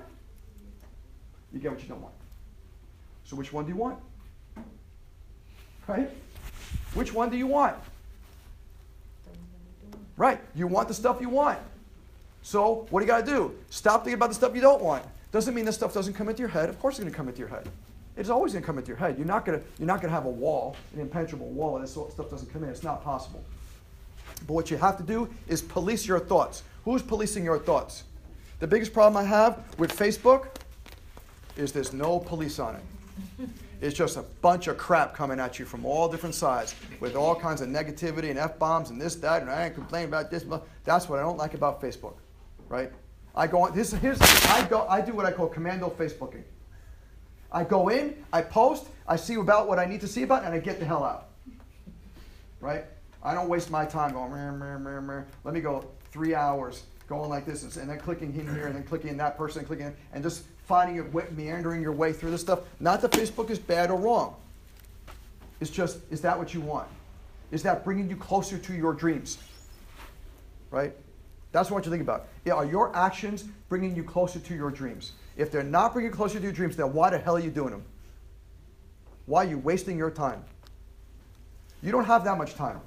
you 1.53 1.59
get 1.59 1.71
what 1.71 1.79
you 1.79 1.87
don't 1.87 2.01
want. 2.01 2.15
So 3.23 3.35
which 3.35 3.53
one 3.53 3.65
do 3.65 3.71
you 3.71 3.77
want? 3.77 3.99
Right? 5.85 6.09
Which 6.95 7.13
one 7.13 7.29
do 7.29 7.37
you 7.37 7.45
want? 7.45 7.75
Right. 10.15 10.39
You 10.55 10.65
want 10.65 10.87
the 10.87 10.95
stuff 10.95 11.21
you 11.21 11.29
want. 11.29 11.59
So 12.41 12.87
what 12.89 13.01
do 13.01 13.05
you 13.05 13.11
got 13.11 13.27
to 13.27 13.31
do? 13.31 13.53
Stop 13.69 14.05
thinking 14.05 14.15
about 14.15 14.29
the 14.29 14.35
stuff 14.35 14.55
you 14.55 14.61
don't 14.61 14.81
want. 14.81 15.05
Doesn't 15.31 15.53
mean 15.53 15.65
this 15.65 15.75
stuff 15.75 15.93
doesn't 15.93 16.15
come 16.15 16.29
into 16.29 16.39
your 16.39 16.49
head. 16.49 16.67
Of 16.67 16.79
course 16.79 16.95
it's 16.95 17.01
going 17.01 17.11
to 17.11 17.15
come 17.15 17.27
into 17.27 17.41
your 17.41 17.49
head. 17.49 17.69
It's 18.15 18.29
always 18.29 18.53
going 18.53 18.63
to 18.63 18.65
come 18.65 18.79
into 18.79 18.87
your 18.87 18.97
head. 18.97 19.19
You're 19.19 19.27
not 19.27 19.45
going 19.45 19.59
to, 19.59 19.65
you're 19.77 19.85
not 19.85 20.01
going 20.01 20.09
to 20.09 20.15
have 20.15 20.25
a 20.25 20.31
wall, 20.31 20.75
an 20.95 21.01
impenetrable 21.01 21.49
wall, 21.49 21.75
and 21.75 21.83
this 21.83 21.91
stuff 21.91 22.31
doesn't 22.31 22.51
come 22.51 22.63
in. 22.63 22.71
It's 22.71 22.81
not 22.81 23.03
possible. 23.03 23.43
But 24.46 24.53
what 24.53 24.72
you 24.72 24.77
have 24.77 24.98
to 24.98 25.03
do 25.03 25.29
is 25.48 25.62
police 25.62 26.06
your 26.06 26.20
thoughts. 26.20 26.63
Who's 26.86 27.01
policing 27.01 27.44
your 27.44 27.60
thoughts? 27.60 28.03
The 28.60 28.67
biggest 28.67 28.94
problem 28.94 29.17
I 29.17 29.27
have 29.27 29.63
with 29.77 29.96
Facebook 29.96 30.48
is 31.56 31.72
there's 31.72 31.94
no 31.94 32.20
police 32.20 32.60
on 32.60 32.75
it. 32.75 33.50
It's 33.82 33.96
just 33.96 34.17
a 34.17 34.24
bunch 34.41 34.67
of 34.67 34.77
crap 34.77 35.13
coming 35.13 35.39
at 35.39 35.60
you 35.60 35.65
from 35.65 35.86
all 35.86 36.10
different 36.10 36.34
sides 36.34 36.74
with 37.00 37.15
all 37.15 37.36
kinds 37.36 37.62
of 37.62 37.70
negativity 37.70 38.29
and 38.29 38.39
F 38.39 38.58
bombs 38.58 38.89
and 38.89 39.00
this, 39.00 39.15
that, 39.17 39.41
and 39.41 39.51
I 39.51 39.65
ain't 39.65 39.75
complaining 39.75 40.08
about 40.08 40.32
this. 40.32 40.46
That's 40.84 41.08
what 41.08 41.20
I 41.20 41.22
don't 41.22 41.38
like 41.38 41.53
about 41.53 41.82
Facebook, 41.82 42.15
right? 42.70 42.91
I 43.36 43.46
go 43.46 43.62
on, 43.62 43.75
this, 43.75 43.91
here's, 43.91 44.20
I, 44.20 44.65
go, 44.67 44.88
I 44.88 45.01
do 45.01 45.13
what 45.13 45.25
I 45.27 45.32
call 45.32 45.48
commando 45.48 45.89
Facebooking. 45.91 46.41
I 47.51 47.63
go 47.63 47.89
in, 47.89 48.15
I 48.34 48.41
post, 48.41 48.88
I 49.08 49.15
see 49.15 49.36
about 49.36 49.67
what 49.67 49.77
I 49.77 49.86
need 49.86 50.01
to 50.01 50.08
see 50.08 50.24
about, 50.24 50.44
and 50.44 50.53
I 50.56 50.60
get 50.60 50.79
the 50.79 50.86
hell 50.86 51.03
out. 51.03 51.27
Right? 52.60 52.86
I 53.24 53.33
don't 53.33 53.50
waste 53.50 53.69
my 53.69 53.86
time 53.86 54.13
going, 54.13 54.31
meh, 54.31 54.51
meh, 54.51 54.77
meh, 54.77 55.00
meh. 55.00 55.21
let 55.43 55.53
me 55.53 55.59
go 55.59 55.86
three 56.12 56.36
hours 56.36 56.83
going 57.07 57.29
like 57.29 57.45
this, 57.45 57.63
and 57.77 57.89
then 57.89 58.00
clicking 58.00 58.33
in 58.38 58.53
here, 58.53 58.67
and 58.67 58.75
then 58.75 58.83
clicking 58.83 59.09
in 59.09 59.17
that 59.17 59.38
person, 59.38 59.63
clicking, 59.63 59.88
in, 59.88 59.95
and 60.13 60.24
just 60.24 60.43
finding 60.65 61.12
way, 61.13 61.25
meandering 61.31 61.81
your 61.81 61.93
way 61.93 62.12
through 62.12 62.31
this 62.31 62.41
stuff. 62.41 62.59
Not 62.79 63.01
that 63.01 63.12
Facebook 63.12 63.50
is 63.50 63.59
bad 63.59 63.89
or 63.89 63.97
wrong. 63.97 64.36
It's 65.62 65.71
just, 65.71 66.00
is 66.12 66.21
that 66.21 66.38
what 66.38 66.53
you 66.53 66.62
want? 66.62 66.88
Is 67.51 67.63
that 67.63 67.86
bringing 67.86 68.09
you 68.09 68.17
closer 68.17 68.57
to 68.57 68.74
your 68.74 68.93
dreams? 68.93 69.38
Right? 70.69 70.93
That's 71.53 71.71
what 71.71 71.86
you 71.86 71.91
think 71.91 72.03
about. 72.03 72.27
Are 72.51 72.65
your 72.65 72.93
actions 72.95 73.45
bringing 73.69 73.95
you 73.95 74.03
closer 74.03 74.39
to 74.39 74.53
your 74.53 74.69
dreams? 74.69 75.13
If 75.38 75.50
they're 75.50 75.63
not 75.63 75.93
bringing 75.93 76.12
you 76.12 76.15
closer 76.15 76.39
to 76.39 76.43
your 76.43 76.51
dreams, 76.51 76.75
then 76.75 76.91
why 76.93 77.09
the 77.09 77.17
hell 77.17 77.38
are 77.38 77.39
you 77.39 77.50
doing 77.50 77.71
them? 77.71 77.83
Why 79.25 79.45
are 79.45 79.50
you 79.50 79.57
wasting 79.57 79.97
your 79.97 80.12
time? 80.12 80.43
You 81.81 81.91
don't 81.91 82.05
have 82.05 82.25
that 82.25 82.38
much 82.38 82.55
time. 82.55 82.81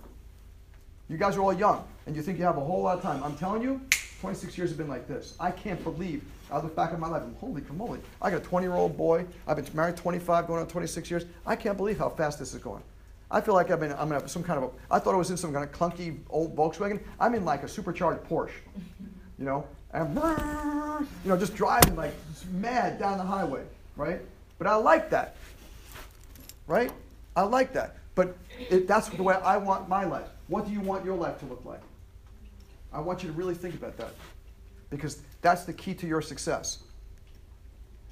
You 1.11 1.17
guys 1.17 1.37
are 1.37 1.41
all 1.41 1.53
young, 1.53 1.83
and 2.07 2.15
you 2.15 2.23
think 2.23 2.39
you 2.39 2.45
have 2.45 2.57
a 2.57 2.61
whole 2.61 2.83
lot 2.83 2.97
of 2.97 3.03
time. 3.03 3.21
I'm 3.25 3.37
telling 3.37 3.63
you, 3.63 3.81
26 4.21 4.57
years 4.57 4.71
have 4.71 4.79
been 4.79 4.87
like 4.87 5.09
this. 5.09 5.35
I 5.41 5.51
can't 5.51 5.83
believe. 5.83 6.23
I 6.53 6.61
look 6.61 6.77
back 6.77 6.93
at 6.93 7.01
my 7.01 7.09
life 7.09 7.23
and 7.25 7.37
holy 7.39 7.63
moly, 7.73 7.99
I 8.23 8.31
got 8.31 8.43
a 8.43 8.45
20 8.45 8.65
year 8.65 8.77
old 8.77 8.97
boy. 8.97 9.27
I've 9.45 9.57
been 9.57 9.67
married 9.75 9.97
25, 9.97 10.47
going 10.47 10.61
on 10.61 10.69
26 10.69 11.11
years. 11.11 11.25
I 11.45 11.57
can't 11.57 11.77
believe 11.77 11.99
how 11.99 12.11
fast 12.11 12.39
this 12.39 12.55
is 12.55 12.63
going. 12.63 12.83
I 13.29 13.41
feel 13.41 13.55
like 13.55 13.73
I've 13.73 13.81
been, 13.81 13.93
I'm 13.95 14.09
gonna 14.09 14.29
some 14.29 14.45
kind 14.45 14.63
of, 14.63 14.71
a, 14.71 14.95
I 14.95 15.01
thought 15.01 15.15
I 15.15 15.17
was 15.19 15.33
in 15.33 15.37
some 15.37 15.53
kind 15.53 15.65
of 15.65 15.73
clunky 15.73 16.17
old 16.31 16.55
Volkswagen. 16.55 17.01
I'm 17.19 17.35
in 17.35 17.45
like 17.45 17.65
a 17.65 17.69
supercharged 17.69 18.23
Porsche, 18.29 18.51
you 19.39 19.45
know, 19.45 19.67
and 19.93 20.15
you 20.15 21.29
know, 21.29 21.37
just 21.37 21.57
driving 21.57 21.97
like 21.97 22.15
mad 22.53 23.01
down 23.01 23.19
the 23.19 23.25
highway, 23.25 23.65
right? 23.97 24.21
But 24.59 24.69
I 24.69 24.77
like 24.77 25.11
that, 25.11 25.35
right? 26.69 26.93
I 27.35 27.43
like 27.43 27.73
that. 27.73 27.97
But 28.15 28.37
it, 28.69 28.87
that's 28.87 29.09
the 29.09 29.25
way 29.25 29.35
I 29.35 29.57
want 29.57 29.89
my 29.89 30.05
life. 30.05 30.29
What 30.51 30.67
do 30.67 30.73
you 30.73 30.81
want 30.81 31.05
your 31.05 31.17
life 31.17 31.39
to 31.39 31.47
look 31.47 31.65
like? 31.65 31.81
I 32.93 33.01
want 33.01 33.23
you 33.23 33.29
to 33.29 33.33
really 33.35 33.55
think 33.55 33.77
about 33.77 33.97
that 33.99 34.11
because 34.91 35.23
that's 35.43 35.65
the 35.65 35.73
key 35.73 35.95
to 35.95 36.09
your 36.09 36.21
success. 36.21 36.81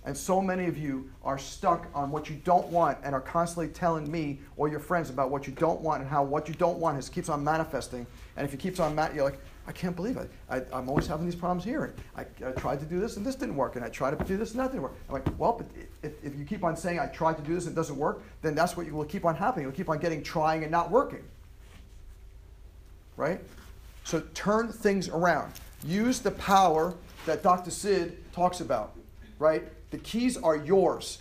And 0.05 0.17
so 0.17 0.41
many 0.41 0.67
of 0.67 0.79
you 0.79 1.11
are 1.25 1.37
stuck 1.37 1.89
on 1.95 2.13
what 2.13 2.31
you 2.31 2.37
don't 2.45 2.69
want 2.69 2.97
and 3.03 3.13
are 3.13 3.21
constantly 3.21 3.69
telling 3.69 4.11
me 4.11 4.39
or 4.57 4.69
your 4.69 4.79
friends 4.79 5.11
about 5.11 5.31
what 5.31 5.49
you 5.49 5.53
don't 5.55 5.81
want 5.81 6.01
and 6.01 6.09
how 6.09 6.23
what 6.23 6.49
you 6.49 6.55
don't 6.55 6.79
want 6.79 6.97
is, 6.97 7.09
keeps 7.09 7.29
on 7.29 7.43
manifesting. 7.43 8.07
And 8.37 8.47
if 8.47 8.55
it 8.55 8.61
keeps 8.61 8.79
on, 8.79 8.95
manifesting, 8.95 9.17
you're 9.17 9.25
like, 9.29 9.41
I 9.67 9.73
can't 9.73 9.97
believe 9.97 10.17
it. 10.17 10.31
I, 10.49 10.63
am 10.73 10.89
always 10.89 11.09
having 11.09 11.27
these 11.27 11.35
problems 11.35 11.65
here. 11.65 11.93
I, 12.17 12.21
I, 12.23 12.53
tried 12.53 12.79
to 12.79 12.87
do 12.87 13.01
this 13.01 13.17
and 13.17 13.27
this 13.27 13.35
didn't 13.35 13.57
work. 13.57 13.75
And 13.75 13.85
I 13.85 13.89
tried 13.89 14.17
to 14.17 14.25
do 14.25 14.37
this 14.37 14.53
and 14.53 14.61
that 14.61 14.71
didn't 14.71 14.83
work. 14.83 14.95
I'm 15.09 15.15
like, 15.15 15.27
well, 15.39 15.55
but 15.59 15.67
if, 16.05 16.13
if 16.25 16.39
you 16.39 16.45
keep 16.45 16.63
on 16.63 16.77
saying 16.77 17.01
I 17.01 17.07
tried 17.07 17.37
to 17.37 17.43
do 17.43 17.55
this 17.55 17.67
and 17.67 17.73
it 17.73 17.77
doesn't 17.77 17.97
work, 17.97 18.23
then 18.43 18.55
that's 18.55 18.77
what 18.77 18.87
you 18.87 18.95
will 18.95 19.05
keep 19.05 19.25
on 19.25 19.35
happening. 19.35 19.65
You'll 19.65 19.77
keep 19.77 19.91
on 19.91 19.99
getting 19.99 20.23
trying 20.23 20.63
and 20.63 20.71
not 20.71 20.93
working. 20.93 21.25
Right? 23.19 23.41
So 24.05 24.21
turn 24.33 24.73
things 24.73 25.09
around. 25.09 25.53
Use 25.85 26.21
the 26.21 26.31
power 26.31 26.95
that 27.27 27.43
Dr. 27.43 27.71
Sid 27.71 28.17
talks 28.33 28.61
about. 28.61 28.95
Right? 29.39 29.65
The 29.91 29.99
keys 29.99 30.37
are 30.37 30.57
yours. 30.57 31.21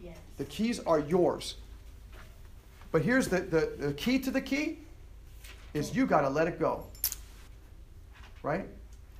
Yes. 0.00 0.16
The 0.38 0.44
keys 0.44 0.80
are 0.80 1.00
yours. 1.00 1.56
But 2.92 3.02
here's 3.02 3.28
the, 3.28 3.40
the, 3.40 3.72
the 3.76 3.92
key 3.92 4.18
to 4.20 4.30
the 4.30 4.40
key 4.40 4.78
is 5.74 5.94
you 5.94 6.06
got 6.06 6.22
to 6.22 6.30
let 6.30 6.46
it 6.46 6.60
go. 6.60 6.86
Right? 8.42 8.66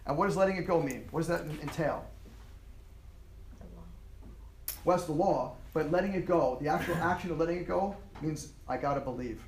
And 0.06 0.16
what 0.16 0.26
does 0.26 0.36
letting 0.36 0.56
it 0.56 0.66
go 0.66 0.80
mean? 0.80 1.06
What 1.10 1.20
does 1.20 1.28
that 1.28 1.42
entail? 1.60 2.06
Well, 4.84 4.96
that's 4.96 5.06
the 5.06 5.12
law, 5.12 5.56
but 5.74 5.90
letting 5.90 6.14
it 6.14 6.24
go, 6.24 6.56
the 6.60 6.68
actual 6.68 6.94
action 6.94 7.32
of 7.32 7.38
letting 7.38 7.58
it 7.58 7.66
go 7.66 7.96
means 8.22 8.52
I 8.68 8.76
got 8.76 8.94
to 8.94 9.00
believe. 9.00 9.40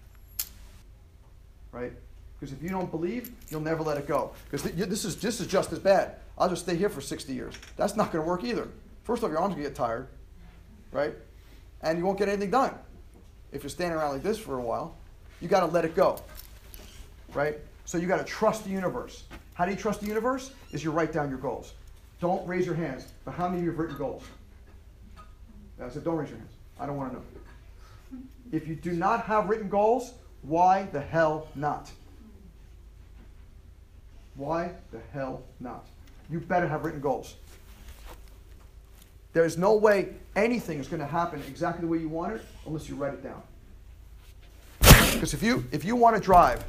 Right? 1.72 1.92
Because 2.38 2.54
if 2.54 2.62
you 2.62 2.68
don't 2.68 2.90
believe, 2.90 3.32
you'll 3.48 3.60
never 3.60 3.82
let 3.82 3.96
it 3.98 4.06
go. 4.06 4.32
Because 4.50 4.62
this 4.72 5.04
is, 5.04 5.16
this 5.16 5.40
is 5.40 5.46
just 5.46 5.72
as 5.72 5.78
bad. 5.78 6.16
I'll 6.36 6.48
just 6.48 6.62
stay 6.62 6.76
here 6.76 6.88
for 6.88 7.00
60 7.00 7.32
years. 7.32 7.54
That's 7.76 7.96
not 7.96 8.12
going 8.12 8.24
to 8.24 8.28
work 8.28 8.44
either. 8.44 8.68
First 9.04 9.24
off, 9.24 9.30
your 9.30 9.40
arms 9.40 9.54
going 9.54 9.64
to 9.64 9.70
get 9.70 9.76
tired, 9.76 10.06
right? 10.92 11.14
And 11.82 11.98
you 11.98 12.04
won't 12.04 12.18
get 12.18 12.28
anything 12.28 12.50
done. 12.50 12.74
If 13.50 13.62
you're 13.62 13.70
standing 13.70 13.98
around 13.98 14.12
like 14.12 14.22
this 14.22 14.38
for 14.38 14.58
a 14.58 14.62
while, 14.62 14.96
you 15.40 15.48
got 15.48 15.60
to 15.60 15.66
let 15.66 15.84
it 15.84 15.96
go, 15.96 16.20
right? 17.34 17.58
So 17.86 17.98
you 17.98 18.06
got 18.06 18.18
to 18.18 18.24
trust 18.24 18.64
the 18.64 18.70
universe. 18.70 19.24
How 19.54 19.64
do 19.64 19.72
you 19.72 19.76
trust 19.76 20.00
the 20.00 20.06
universe? 20.06 20.52
Is 20.72 20.84
you 20.84 20.90
write 20.90 21.12
down 21.12 21.30
your 21.30 21.38
goals. 21.38 21.72
Don't 22.20 22.46
raise 22.46 22.66
your 22.66 22.74
hands, 22.74 23.08
but 23.24 23.32
how 23.32 23.48
many 23.48 23.58
of 23.58 23.64
you 23.64 23.70
have 23.70 23.78
written 23.78 23.96
goals? 23.96 24.24
I 25.82 25.88
said, 25.88 26.04
don't 26.04 26.16
raise 26.16 26.30
your 26.30 26.38
hands. 26.38 26.52
I 26.78 26.86
don't 26.86 26.96
want 26.96 27.12
to 27.12 27.18
know. 27.18 27.24
If 28.52 28.66
you 28.66 28.74
do 28.74 28.92
not 28.92 29.24
have 29.24 29.48
written 29.48 29.68
goals, 29.68 30.14
why 30.42 30.88
the 30.92 31.00
hell 31.00 31.48
not? 31.54 31.90
Why 34.34 34.72
the 34.92 35.00
hell 35.12 35.42
not? 35.60 35.86
you 36.30 36.40
better 36.40 36.68
have 36.68 36.84
written 36.84 37.00
goals. 37.00 37.36
There's 39.32 39.56
no 39.56 39.74
way 39.74 40.14
anything 40.36 40.78
is 40.78 40.88
going 40.88 41.00
to 41.00 41.06
happen 41.06 41.42
exactly 41.48 41.82
the 41.82 41.86
way 41.86 41.98
you 41.98 42.08
want 42.08 42.34
it 42.34 42.44
unless 42.66 42.88
you 42.88 42.96
write 42.96 43.14
it 43.14 43.22
down. 43.22 43.42
Because 45.12 45.34
if 45.34 45.42
you 45.42 45.64
if 45.72 45.84
you 45.84 45.96
want 45.96 46.16
to 46.16 46.22
drive, 46.22 46.64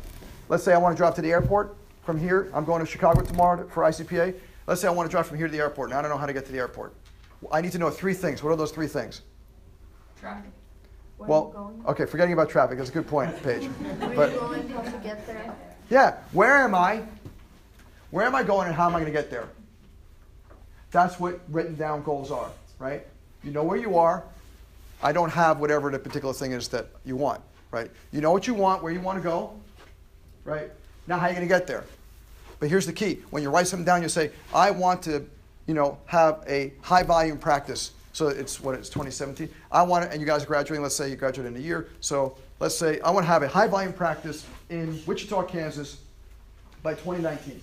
let's 0.50 0.64
say 0.64 0.74
I 0.74 0.78
want 0.78 0.96
to 0.96 0.98
drive 0.98 1.16
to 1.16 1.22
the 1.22 1.32
airport 1.32 1.76
from 2.04 2.20
here. 2.20 2.50
I'm 2.54 2.66
going 2.66 2.80
to 2.80 2.86
Chicago 2.86 3.22
tomorrow 3.22 3.68
for 3.70 3.84
ICPA. 3.84 4.36
Let's 4.68 4.82
say 4.82 4.88
I 4.88 4.92
want 4.92 5.10
to 5.10 5.12
drive 5.12 5.28
from 5.28 5.38
here 5.38 5.48
to 5.48 5.52
the 5.52 5.60
airport. 5.60 5.90
Now 5.90 6.00
I 6.00 6.02
don't 6.02 6.12
know 6.12 6.18
how 6.18 6.26
to 6.26 6.34
get 6.34 6.46
to 6.46 6.52
the 6.52 6.58
airport. 6.58 6.94
I 7.52 7.62
need 7.62 7.72
to 7.72 7.80
know 7.80 7.90
three 7.90 8.14
things. 8.14 8.44
What 8.44 8.52
are 8.52 8.56
those 8.56 8.72
three 8.72 8.88
things? 8.88 9.22
Traffic. 10.20 10.52
Where 11.20 11.28
well, 11.28 11.74
okay, 11.86 12.06
forgetting 12.06 12.32
about 12.32 12.50
traffic. 12.50 12.78
That's 12.78 12.90
a 12.90 12.94
good 12.94 13.08
point, 13.08 13.36
Paige. 13.44 13.66
Where 13.66 14.16
but, 14.16 14.40
going? 14.40 14.70
How 14.70 14.82
to 14.82 14.98
get 15.00 15.28
there? 15.28 15.54
Yeah, 15.90 16.16
where 16.32 16.58
am 16.60 16.74
I? 16.74 17.04
Where 18.12 18.26
am 18.26 18.36
I 18.36 18.44
going 18.44 18.68
and 18.68 18.76
how 18.76 18.86
am 18.88 18.96
I 18.96 19.00
going 19.02 19.12
to 19.12 19.18
get 19.20 19.30
there? 19.30 19.50
That's 20.92 21.20
what 21.20 21.42
written 21.50 21.76
down 21.76 22.04
goals 22.04 22.32
are, 22.32 22.50
right? 22.80 23.06
You 23.44 23.52
know 23.52 23.64
where 23.64 23.78
you 23.78 23.98
are. 23.98 24.24
I 25.04 25.12
don't 25.12 25.30
have 25.30 25.60
whatever 25.60 25.92
the 25.92 26.00
particular 26.00 26.34
thing 26.34 26.54
is 26.54 26.70
that 26.70 26.88
you 27.04 27.18
want, 27.18 27.42
right? 27.70 27.92
You 28.12 28.22
know 28.22 28.32
what 28.32 28.48
you 28.48 28.54
want, 28.54 28.82
where 28.82 28.94
you 28.94 29.02
want 29.02 29.18
to 29.18 29.24
go, 29.24 29.54
right? 30.46 30.72
Now, 31.06 31.20
how 31.20 31.26
are 31.26 31.30
you 31.30 31.36
going 31.36 31.48
to 31.48 31.54
get 31.54 31.68
there? 31.68 31.84
But 32.62 32.70
here's 32.70 32.86
the 32.86 32.94
key. 32.94 33.20
When 33.30 33.44
you 33.44 33.50
write 33.50 33.68
something 33.68 33.86
down, 33.86 34.02
you 34.02 34.10
say, 34.10 34.32
I 34.54 34.72
want 34.72 35.02
to, 35.04 35.26
you 35.68 35.74
know, 35.74 35.98
have 36.06 36.44
a 36.48 36.74
high 36.82 37.04
volume 37.04 37.38
practice. 37.38 37.92
So 38.14 38.28
it's 38.28 38.60
what 38.60 38.76
it's 38.76 38.90
2017. 38.90 39.50
I 39.72 39.84
want 39.84 40.06
to, 40.06 40.12
and 40.12 40.20
you 40.20 40.28
guys 40.28 40.44
are 40.44 40.48
graduating. 40.48 40.82
Let's 40.82 40.96
say 40.96 41.10
you 41.10 41.16
graduate 41.16 41.48
in 41.48 41.56
a 41.56 41.60
year. 41.60 41.90
So 42.02 42.38
let's 42.60 42.76
say 42.76 43.00
I 43.02 43.12
want 43.12 43.24
to 43.24 43.28
have 43.28 43.44
a 43.44 43.48
high 43.48 43.68
volume 43.68 43.94
practice 43.94 44.46
in 44.70 45.02
Wichita, 45.06 45.44
Kansas 45.44 46.00
by 46.82 46.94
2019 46.94 47.62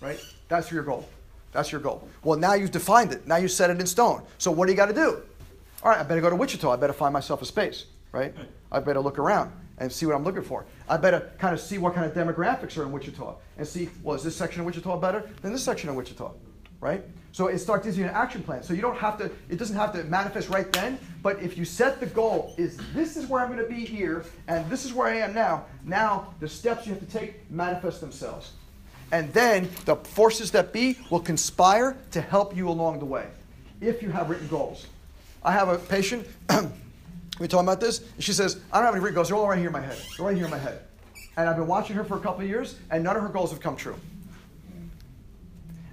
right? 0.00 0.20
That's 0.48 0.70
your 0.70 0.82
goal. 0.82 1.08
That's 1.52 1.72
your 1.72 1.80
goal. 1.80 2.06
Well, 2.22 2.38
now 2.38 2.54
you've 2.54 2.70
defined 2.70 3.12
it. 3.12 3.26
Now 3.26 3.36
you 3.36 3.48
set 3.48 3.70
it 3.70 3.80
in 3.80 3.86
stone. 3.86 4.22
So 4.38 4.50
what 4.50 4.66
do 4.66 4.72
you 4.72 4.76
got 4.76 4.86
to 4.86 4.94
do? 4.94 5.22
All 5.82 5.90
right, 5.90 5.98
I 5.98 6.02
better 6.02 6.20
go 6.20 6.30
to 6.30 6.36
Wichita. 6.36 6.70
I 6.70 6.76
better 6.76 6.92
find 6.92 7.12
myself 7.12 7.42
a 7.42 7.44
space, 7.44 7.86
right? 8.12 8.34
I 8.70 8.80
better 8.80 9.00
look 9.00 9.18
around 9.18 9.52
and 9.78 9.90
see 9.90 10.06
what 10.06 10.14
I'm 10.14 10.24
looking 10.24 10.42
for. 10.42 10.66
I 10.88 10.96
better 10.96 11.30
kind 11.38 11.54
of 11.54 11.60
see 11.60 11.78
what 11.78 11.94
kind 11.94 12.04
of 12.04 12.14
demographics 12.14 12.76
are 12.76 12.82
in 12.82 12.92
Wichita 12.92 13.36
and 13.56 13.66
see, 13.66 13.88
well, 14.02 14.16
is 14.16 14.24
this 14.24 14.36
section 14.36 14.60
of 14.60 14.66
Wichita 14.66 14.96
better 14.98 15.28
than 15.40 15.52
this 15.52 15.62
section 15.62 15.88
of 15.88 15.94
Wichita, 15.94 16.32
right? 16.80 17.02
So 17.32 17.48
it 17.48 17.58
starts 17.58 17.84
giving 17.84 18.00
you 18.00 18.06
an 18.06 18.14
action 18.14 18.42
plan. 18.42 18.62
So 18.62 18.72
you 18.72 18.82
don't 18.82 18.96
have 18.96 19.18
to, 19.18 19.30
it 19.48 19.58
doesn't 19.58 19.76
have 19.76 19.92
to 19.92 20.04
manifest 20.04 20.48
right 20.48 20.70
then, 20.72 20.98
but 21.22 21.40
if 21.42 21.56
you 21.56 21.64
set 21.64 22.00
the 22.00 22.06
goal 22.06 22.54
is 22.56 22.78
this 22.94 23.16
is 23.16 23.26
where 23.26 23.42
I'm 23.42 23.52
going 23.52 23.62
to 23.62 23.72
be 23.72 23.84
here 23.84 24.24
and 24.48 24.68
this 24.70 24.84
is 24.84 24.92
where 24.92 25.08
I 25.08 25.18
am 25.18 25.34
now, 25.34 25.66
now 25.84 26.34
the 26.40 26.48
steps 26.48 26.86
you 26.86 26.94
have 26.94 27.00
to 27.00 27.10
take 27.12 27.50
manifest 27.50 28.00
themselves 28.00 28.52
and 29.12 29.32
then 29.32 29.68
the 29.84 29.96
forces 29.96 30.50
that 30.52 30.72
be 30.72 30.98
will 31.10 31.20
conspire 31.20 31.96
to 32.10 32.20
help 32.20 32.56
you 32.56 32.68
along 32.68 32.98
the 32.98 33.04
way 33.04 33.26
if 33.80 34.02
you 34.02 34.10
have 34.10 34.28
written 34.28 34.48
goals. 34.48 34.86
I 35.42 35.52
have 35.52 35.68
a 35.68 35.78
patient 35.78 36.26
we 37.38 37.46
talking 37.46 37.66
about 37.66 37.80
this? 37.80 38.00
And 38.00 38.22
she 38.22 38.32
says, 38.32 38.60
I 38.72 38.78
don't 38.78 38.86
have 38.86 38.94
any 38.94 39.02
written 39.02 39.14
goals. 39.14 39.28
They're 39.28 39.36
all 39.36 39.48
right 39.48 39.58
here 39.58 39.68
in 39.68 39.72
my 39.72 39.80
head. 39.80 39.96
They're 40.16 40.26
right 40.26 40.36
here 40.36 40.46
in 40.46 40.50
my 40.50 40.58
head. 40.58 40.82
And 41.36 41.48
I've 41.48 41.56
been 41.56 41.68
watching 41.68 41.94
her 41.96 42.04
for 42.04 42.16
a 42.16 42.20
couple 42.20 42.42
of 42.42 42.48
years, 42.48 42.76
and 42.90 43.04
none 43.04 43.16
of 43.16 43.22
her 43.22 43.28
goals 43.28 43.50
have 43.50 43.60
come 43.60 43.76
true. 43.76 43.94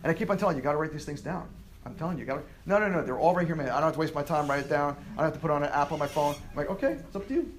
And 0.06 0.12
I 0.12 0.14
keep 0.14 0.30
on 0.30 0.38
telling 0.38 0.56
you, 0.56 0.60
you 0.60 0.64
got 0.64 0.74
to 0.74 0.78
write 0.78 0.92
these 0.92 1.04
things 1.04 1.20
down. 1.20 1.50
I'm 1.84 1.96
telling 1.96 2.20
you, 2.20 2.22
you 2.22 2.28
got 2.28 2.36
to. 2.36 2.44
No, 2.68 2.78
no, 2.78 2.88
no. 2.90 3.04
They're 3.04 3.18
all 3.18 3.34
right 3.34 3.48
here 3.48 3.56
man. 3.56 3.70
I 3.70 3.80
don't 3.80 3.86
have 3.86 3.94
to 3.94 4.00
waste 4.00 4.14
my 4.14 4.22
time, 4.22 4.48
write 4.48 4.60
it 4.60 4.70
down. 4.70 4.96
I 5.14 5.16
don't 5.16 5.26
have 5.26 5.34
to 5.34 5.40
put 5.40 5.50
on 5.50 5.64
an 5.64 5.70
app 5.70 5.92
on 5.92 5.98
my 5.98 6.06
phone. 6.06 6.36
I'm 6.52 6.56
like, 6.56 6.70
okay, 6.70 6.92
it's 6.92 7.16
up 7.16 7.28
to 7.28 7.34
you. 7.34 7.52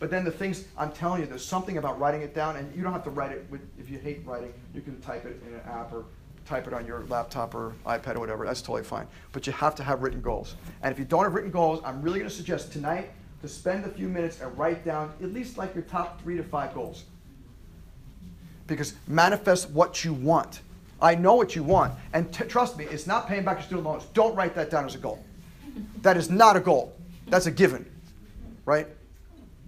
But 0.00 0.10
then 0.10 0.24
the 0.24 0.32
things 0.32 0.64
I'm 0.76 0.90
telling 0.90 1.20
you, 1.20 1.28
there's 1.28 1.44
something 1.44 1.78
about 1.78 2.00
writing 2.00 2.22
it 2.22 2.34
down, 2.34 2.56
and 2.56 2.74
you 2.74 2.82
don't 2.82 2.92
have 2.92 3.04
to 3.04 3.10
write 3.10 3.30
it 3.30 3.46
with, 3.48 3.60
if 3.78 3.88
you 3.88 3.96
hate 4.00 4.26
writing, 4.26 4.52
you 4.74 4.80
can 4.80 5.00
type 5.02 5.24
it 5.24 5.40
in 5.46 5.54
an 5.54 5.60
app 5.66 5.92
or 5.92 6.06
type 6.46 6.66
it 6.66 6.74
on 6.74 6.84
your 6.84 7.04
laptop 7.06 7.54
or 7.54 7.74
iPad 7.86 8.16
or 8.16 8.18
whatever. 8.18 8.44
That's 8.44 8.60
totally 8.60 8.82
fine. 8.82 9.06
But 9.30 9.46
you 9.46 9.52
have 9.52 9.76
to 9.76 9.84
have 9.84 10.02
written 10.02 10.20
goals. 10.20 10.56
And 10.82 10.90
if 10.90 10.98
you 10.98 11.04
don't 11.04 11.22
have 11.22 11.34
written 11.34 11.52
goals, 11.52 11.80
I'm 11.84 12.02
really 12.02 12.18
going 12.18 12.28
to 12.28 12.34
suggest 12.34 12.72
tonight 12.72 13.12
to 13.42 13.46
spend 13.46 13.84
a 13.84 13.88
few 13.88 14.08
minutes 14.08 14.40
and 14.40 14.58
write 14.58 14.84
down 14.84 15.12
at 15.22 15.32
least 15.32 15.58
like 15.58 15.76
your 15.76 15.84
top 15.84 16.20
three 16.22 16.36
to 16.38 16.42
five 16.42 16.74
goals. 16.74 17.04
Because 18.66 18.94
manifest 19.06 19.70
what 19.70 20.04
you 20.04 20.12
want. 20.12 20.62
I 21.02 21.14
know 21.14 21.34
what 21.34 21.56
you 21.56 21.62
want. 21.62 21.94
And 22.12 22.32
t- 22.32 22.44
trust 22.44 22.76
me, 22.76 22.84
it's 22.84 23.06
not 23.06 23.26
paying 23.26 23.44
back 23.44 23.58
your 23.58 23.64
student 23.64 23.86
loans. 23.86 24.04
Don't 24.12 24.34
write 24.34 24.54
that 24.54 24.70
down 24.70 24.84
as 24.84 24.94
a 24.94 24.98
goal. 24.98 25.24
That 26.02 26.16
is 26.16 26.30
not 26.30 26.56
a 26.56 26.60
goal. 26.60 26.94
That's 27.28 27.46
a 27.46 27.50
given, 27.50 27.90
right? 28.64 28.86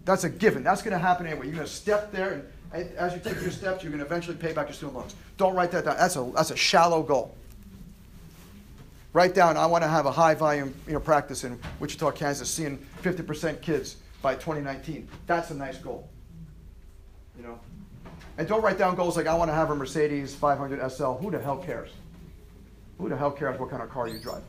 That's 0.05 0.25
a 0.25 0.31
given. 0.31 0.63
That's 0.63 0.83
going 0.83 0.93
to 0.93 0.99
happen 0.99 1.27
anyway. 1.27 1.47
You're 1.47 1.55
going 1.55 1.67
to 1.67 1.73
step 1.73 2.13
there, 2.13 2.45
and 2.73 2.91
as 2.97 3.15
you 3.15 3.21
take 3.21 3.41
your 3.41 3.51
steps, 3.51 3.83
you're 3.83 3.93
going 3.93 4.01
to 4.01 4.07
eventually 4.07 4.37
pay 4.37 4.53
back 4.53 4.67
your 4.67 4.75
student 4.75 4.97
loans. 4.97 5.15
Don't 5.37 5.55
write 5.55 5.71
that 5.71 5.85
down. 5.85 5.97
That's 5.97 6.17
a, 6.17 6.33
that's 6.35 6.51
a 6.51 6.57
shallow 6.57 7.03
goal. 7.03 7.35
Write 9.13 9.35
down, 9.35 9.57
I 9.57 9.67
want 9.67 9.85
to 9.85 9.89
have 9.89 10.07
a 10.07 10.11
high 10.11 10.35
volume 10.35 10.75
you 10.87 10.95
know, 10.95 11.01
practice 11.01 11.45
in 11.45 11.59
Wichita, 11.81 12.13
Kansas, 12.13 12.49
seeing 12.49 12.79
50% 13.03 13.61
kids 13.61 13.97
by 14.23 14.35
2019. 14.35 15.07
That's 15.27 15.51
a 15.51 15.55
nice 15.55 15.77
goal. 15.77 16.09
You 17.37 17.43
know? 17.45 17.61
And 18.39 18.49
don't 18.49 18.63
write 18.63 18.79
down 18.79 18.95
goals 18.97 19.17
like, 19.17 19.27
I 19.27 19.35
want 19.35 19.51
to 19.51 19.55
have 19.55 19.71
a 19.71 19.75
Mercedes 19.75 20.35
500 20.35 20.91
SL. 20.91 21.13
Who 21.15 21.31
the 21.31 21.41
hell 21.41 21.59
cares? 21.59 21.91
Who 22.99 23.09
the 23.09 23.17
hell 23.17 23.31
cares 23.31 23.59
what 23.59 23.71
kind 23.71 23.83
of 23.83 23.91
car 23.91 24.09
you 24.09 24.19
drive? 24.19 24.43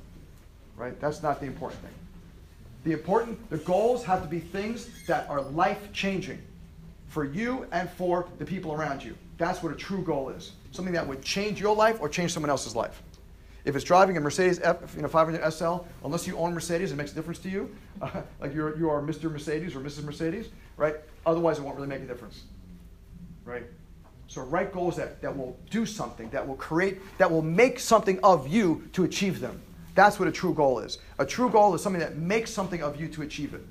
Right? 0.77 0.99
That's 1.01 1.21
not 1.21 1.39
the 1.39 1.45
important 1.45 1.81
thing. 1.81 1.91
The 2.83 2.91
important, 2.91 3.49
the 3.49 3.57
goals 3.57 4.03
have 4.05 4.21
to 4.21 4.27
be 4.27 4.39
things 4.39 5.05
that 5.07 5.29
are 5.29 5.41
life 5.41 5.91
changing 5.93 6.41
for 7.07 7.25
you 7.25 7.67
and 7.71 7.89
for 7.89 8.27
the 8.39 8.45
people 8.45 8.73
around 8.73 9.03
you. 9.03 9.15
That's 9.37 9.63
what 9.63 9.71
a 9.71 9.75
true 9.75 10.03
goal 10.03 10.29
is. 10.29 10.51
Something 10.71 10.93
that 10.93 11.07
would 11.07 11.21
change 11.21 11.59
your 11.59 11.75
life 11.75 11.99
or 12.01 12.09
change 12.09 12.33
someone 12.33 12.49
else's 12.49 12.75
life. 12.75 13.01
If 13.65 13.75
it's 13.75 13.85
driving 13.85 14.17
a 14.17 14.19
Mercedes 14.19 14.59
F, 14.61 14.93
you 14.95 15.01
know, 15.01 15.07
500 15.07 15.49
SL, 15.51 15.85
unless 16.03 16.27
you 16.27 16.37
own 16.37 16.53
Mercedes, 16.53 16.91
it 16.91 16.95
makes 16.95 17.13
a 17.13 17.15
difference 17.15 17.39
to 17.39 17.49
you. 17.49 17.73
Uh, 18.01 18.21
like 18.41 18.53
you're, 18.53 18.77
you 18.77 18.89
are 18.89 19.01
Mr. 19.01 19.31
Mercedes 19.31 19.75
or 19.75 19.79
Mrs. 19.79 20.03
Mercedes, 20.03 20.49
right? 20.75 20.95
Otherwise, 21.25 21.59
it 21.59 21.61
won't 21.61 21.75
really 21.75 21.87
make 21.87 22.01
a 22.01 22.05
difference, 22.05 22.43
right? 23.45 23.63
So 24.27 24.41
write 24.41 24.71
goals 24.71 24.95
that, 24.97 25.21
that 25.21 25.35
will 25.35 25.57
do 25.69 25.85
something, 25.85 26.29
that 26.29 26.47
will 26.47 26.55
create, 26.55 26.99
that 27.17 27.29
will 27.29 27.41
make 27.41 27.79
something 27.79 28.19
of 28.23 28.47
you 28.47 28.87
to 28.93 29.03
achieve 29.03 29.39
them. 29.39 29.61
That's 29.95 30.17
what 30.19 30.27
a 30.27 30.31
true 30.31 30.53
goal 30.53 30.79
is. 30.79 30.97
A 31.19 31.25
true 31.25 31.49
goal 31.49 31.75
is 31.75 31.81
something 31.81 31.99
that 31.99 32.17
makes 32.17 32.51
something 32.51 32.81
of 32.81 32.99
you 32.99 33.07
to 33.09 33.21
achieve 33.21 33.53
it. 33.53 33.61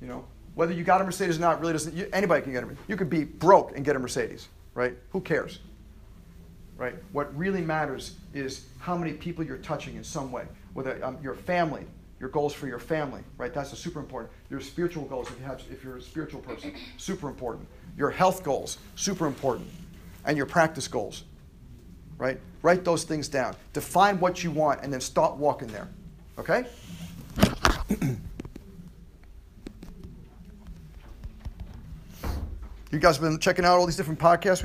You 0.00 0.08
know, 0.08 0.24
whether 0.54 0.72
you 0.72 0.84
got 0.84 1.00
a 1.00 1.04
Mercedes 1.04 1.38
or 1.38 1.40
not 1.40 1.60
really 1.60 1.72
doesn't. 1.72 1.94
You, 1.94 2.08
anybody 2.12 2.42
can 2.42 2.52
get 2.52 2.62
a. 2.62 2.66
Mercedes. 2.66 2.84
You 2.88 2.96
could 2.96 3.10
be 3.10 3.24
broke 3.24 3.76
and 3.76 3.84
get 3.84 3.96
a 3.96 3.98
Mercedes, 3.98 4.48
right? 4.74 4.94
Who 5.10 5.20
cares? 5.20 5.60
Right. 6.76 6.96
What 7.12 7.36
really 7.36 7.60
matters 7.60 8.16
is 8.32 8.66
how 8.80 8.96
many 8.96 9.12
people 9.12 9.44
you're 9.44 9.58
touching 9.58 9.94
in 9.94 10.02
some 10.02 10.32
way. 10.32 10.46
Whether 10.72 11.04
um, 11.04 11.18
your 11.22 11.34
family, 11.34 11.86
your 12.18 12.28
goals 12.28 12.52
for 12.52 12.66
your 12.66 12.80
family, 12.80 13.22
right? 13.38 13.54
That's 13.54 13.72
a 13.72 13.76
super 13.76 14.00
important. 14.00 14.32
Your 14.50 14.60
spiritual 14.60 15.04
goals, 15.04 15.30
if 15.30 15.38
you 15.38 15.44
have, 15.44 15.62
if 15.70 15.84
you're 15.84 15.98
a 15.98 16.02
spiritual 16.02 16.40
person, 16.40 16.74
super 16.96 17.28
important. 17.28 17.68
Your 17.96 18.10
health 18.10 18.42
goals, 18.42 18.78
super 18.96 19.26
important, 19.26 19.68
and 20.24 20.36
your 20.36 20.46
practice 20.46 20.88
goals, 20.88 21.24
right? 22.18 22.38
Write 22.62 22.84
those 22.84 23.04
things 23.04 23.28
down. 23.28 23.54
Define 23.72 24.18
what 24.20 24.42
you 24.42 24.50
want 24.50 24.82
and 24.82 24.92
then 24.92 25.00
start 25.00 25.36
walking 25.36 25.68
there. 25.68 25.88
Okay? 26.38 26.64
you 32.90 32.98
guys 32.98 33.16
have 33.16 33.22
been 33.22 33.38
checking 33.38 33.64
out 33.64 33.78
all 33.78 33.86
these 33.86 33.96
different 33.96 34.18
podcasts 34.18 34.58
we 34.58 34.62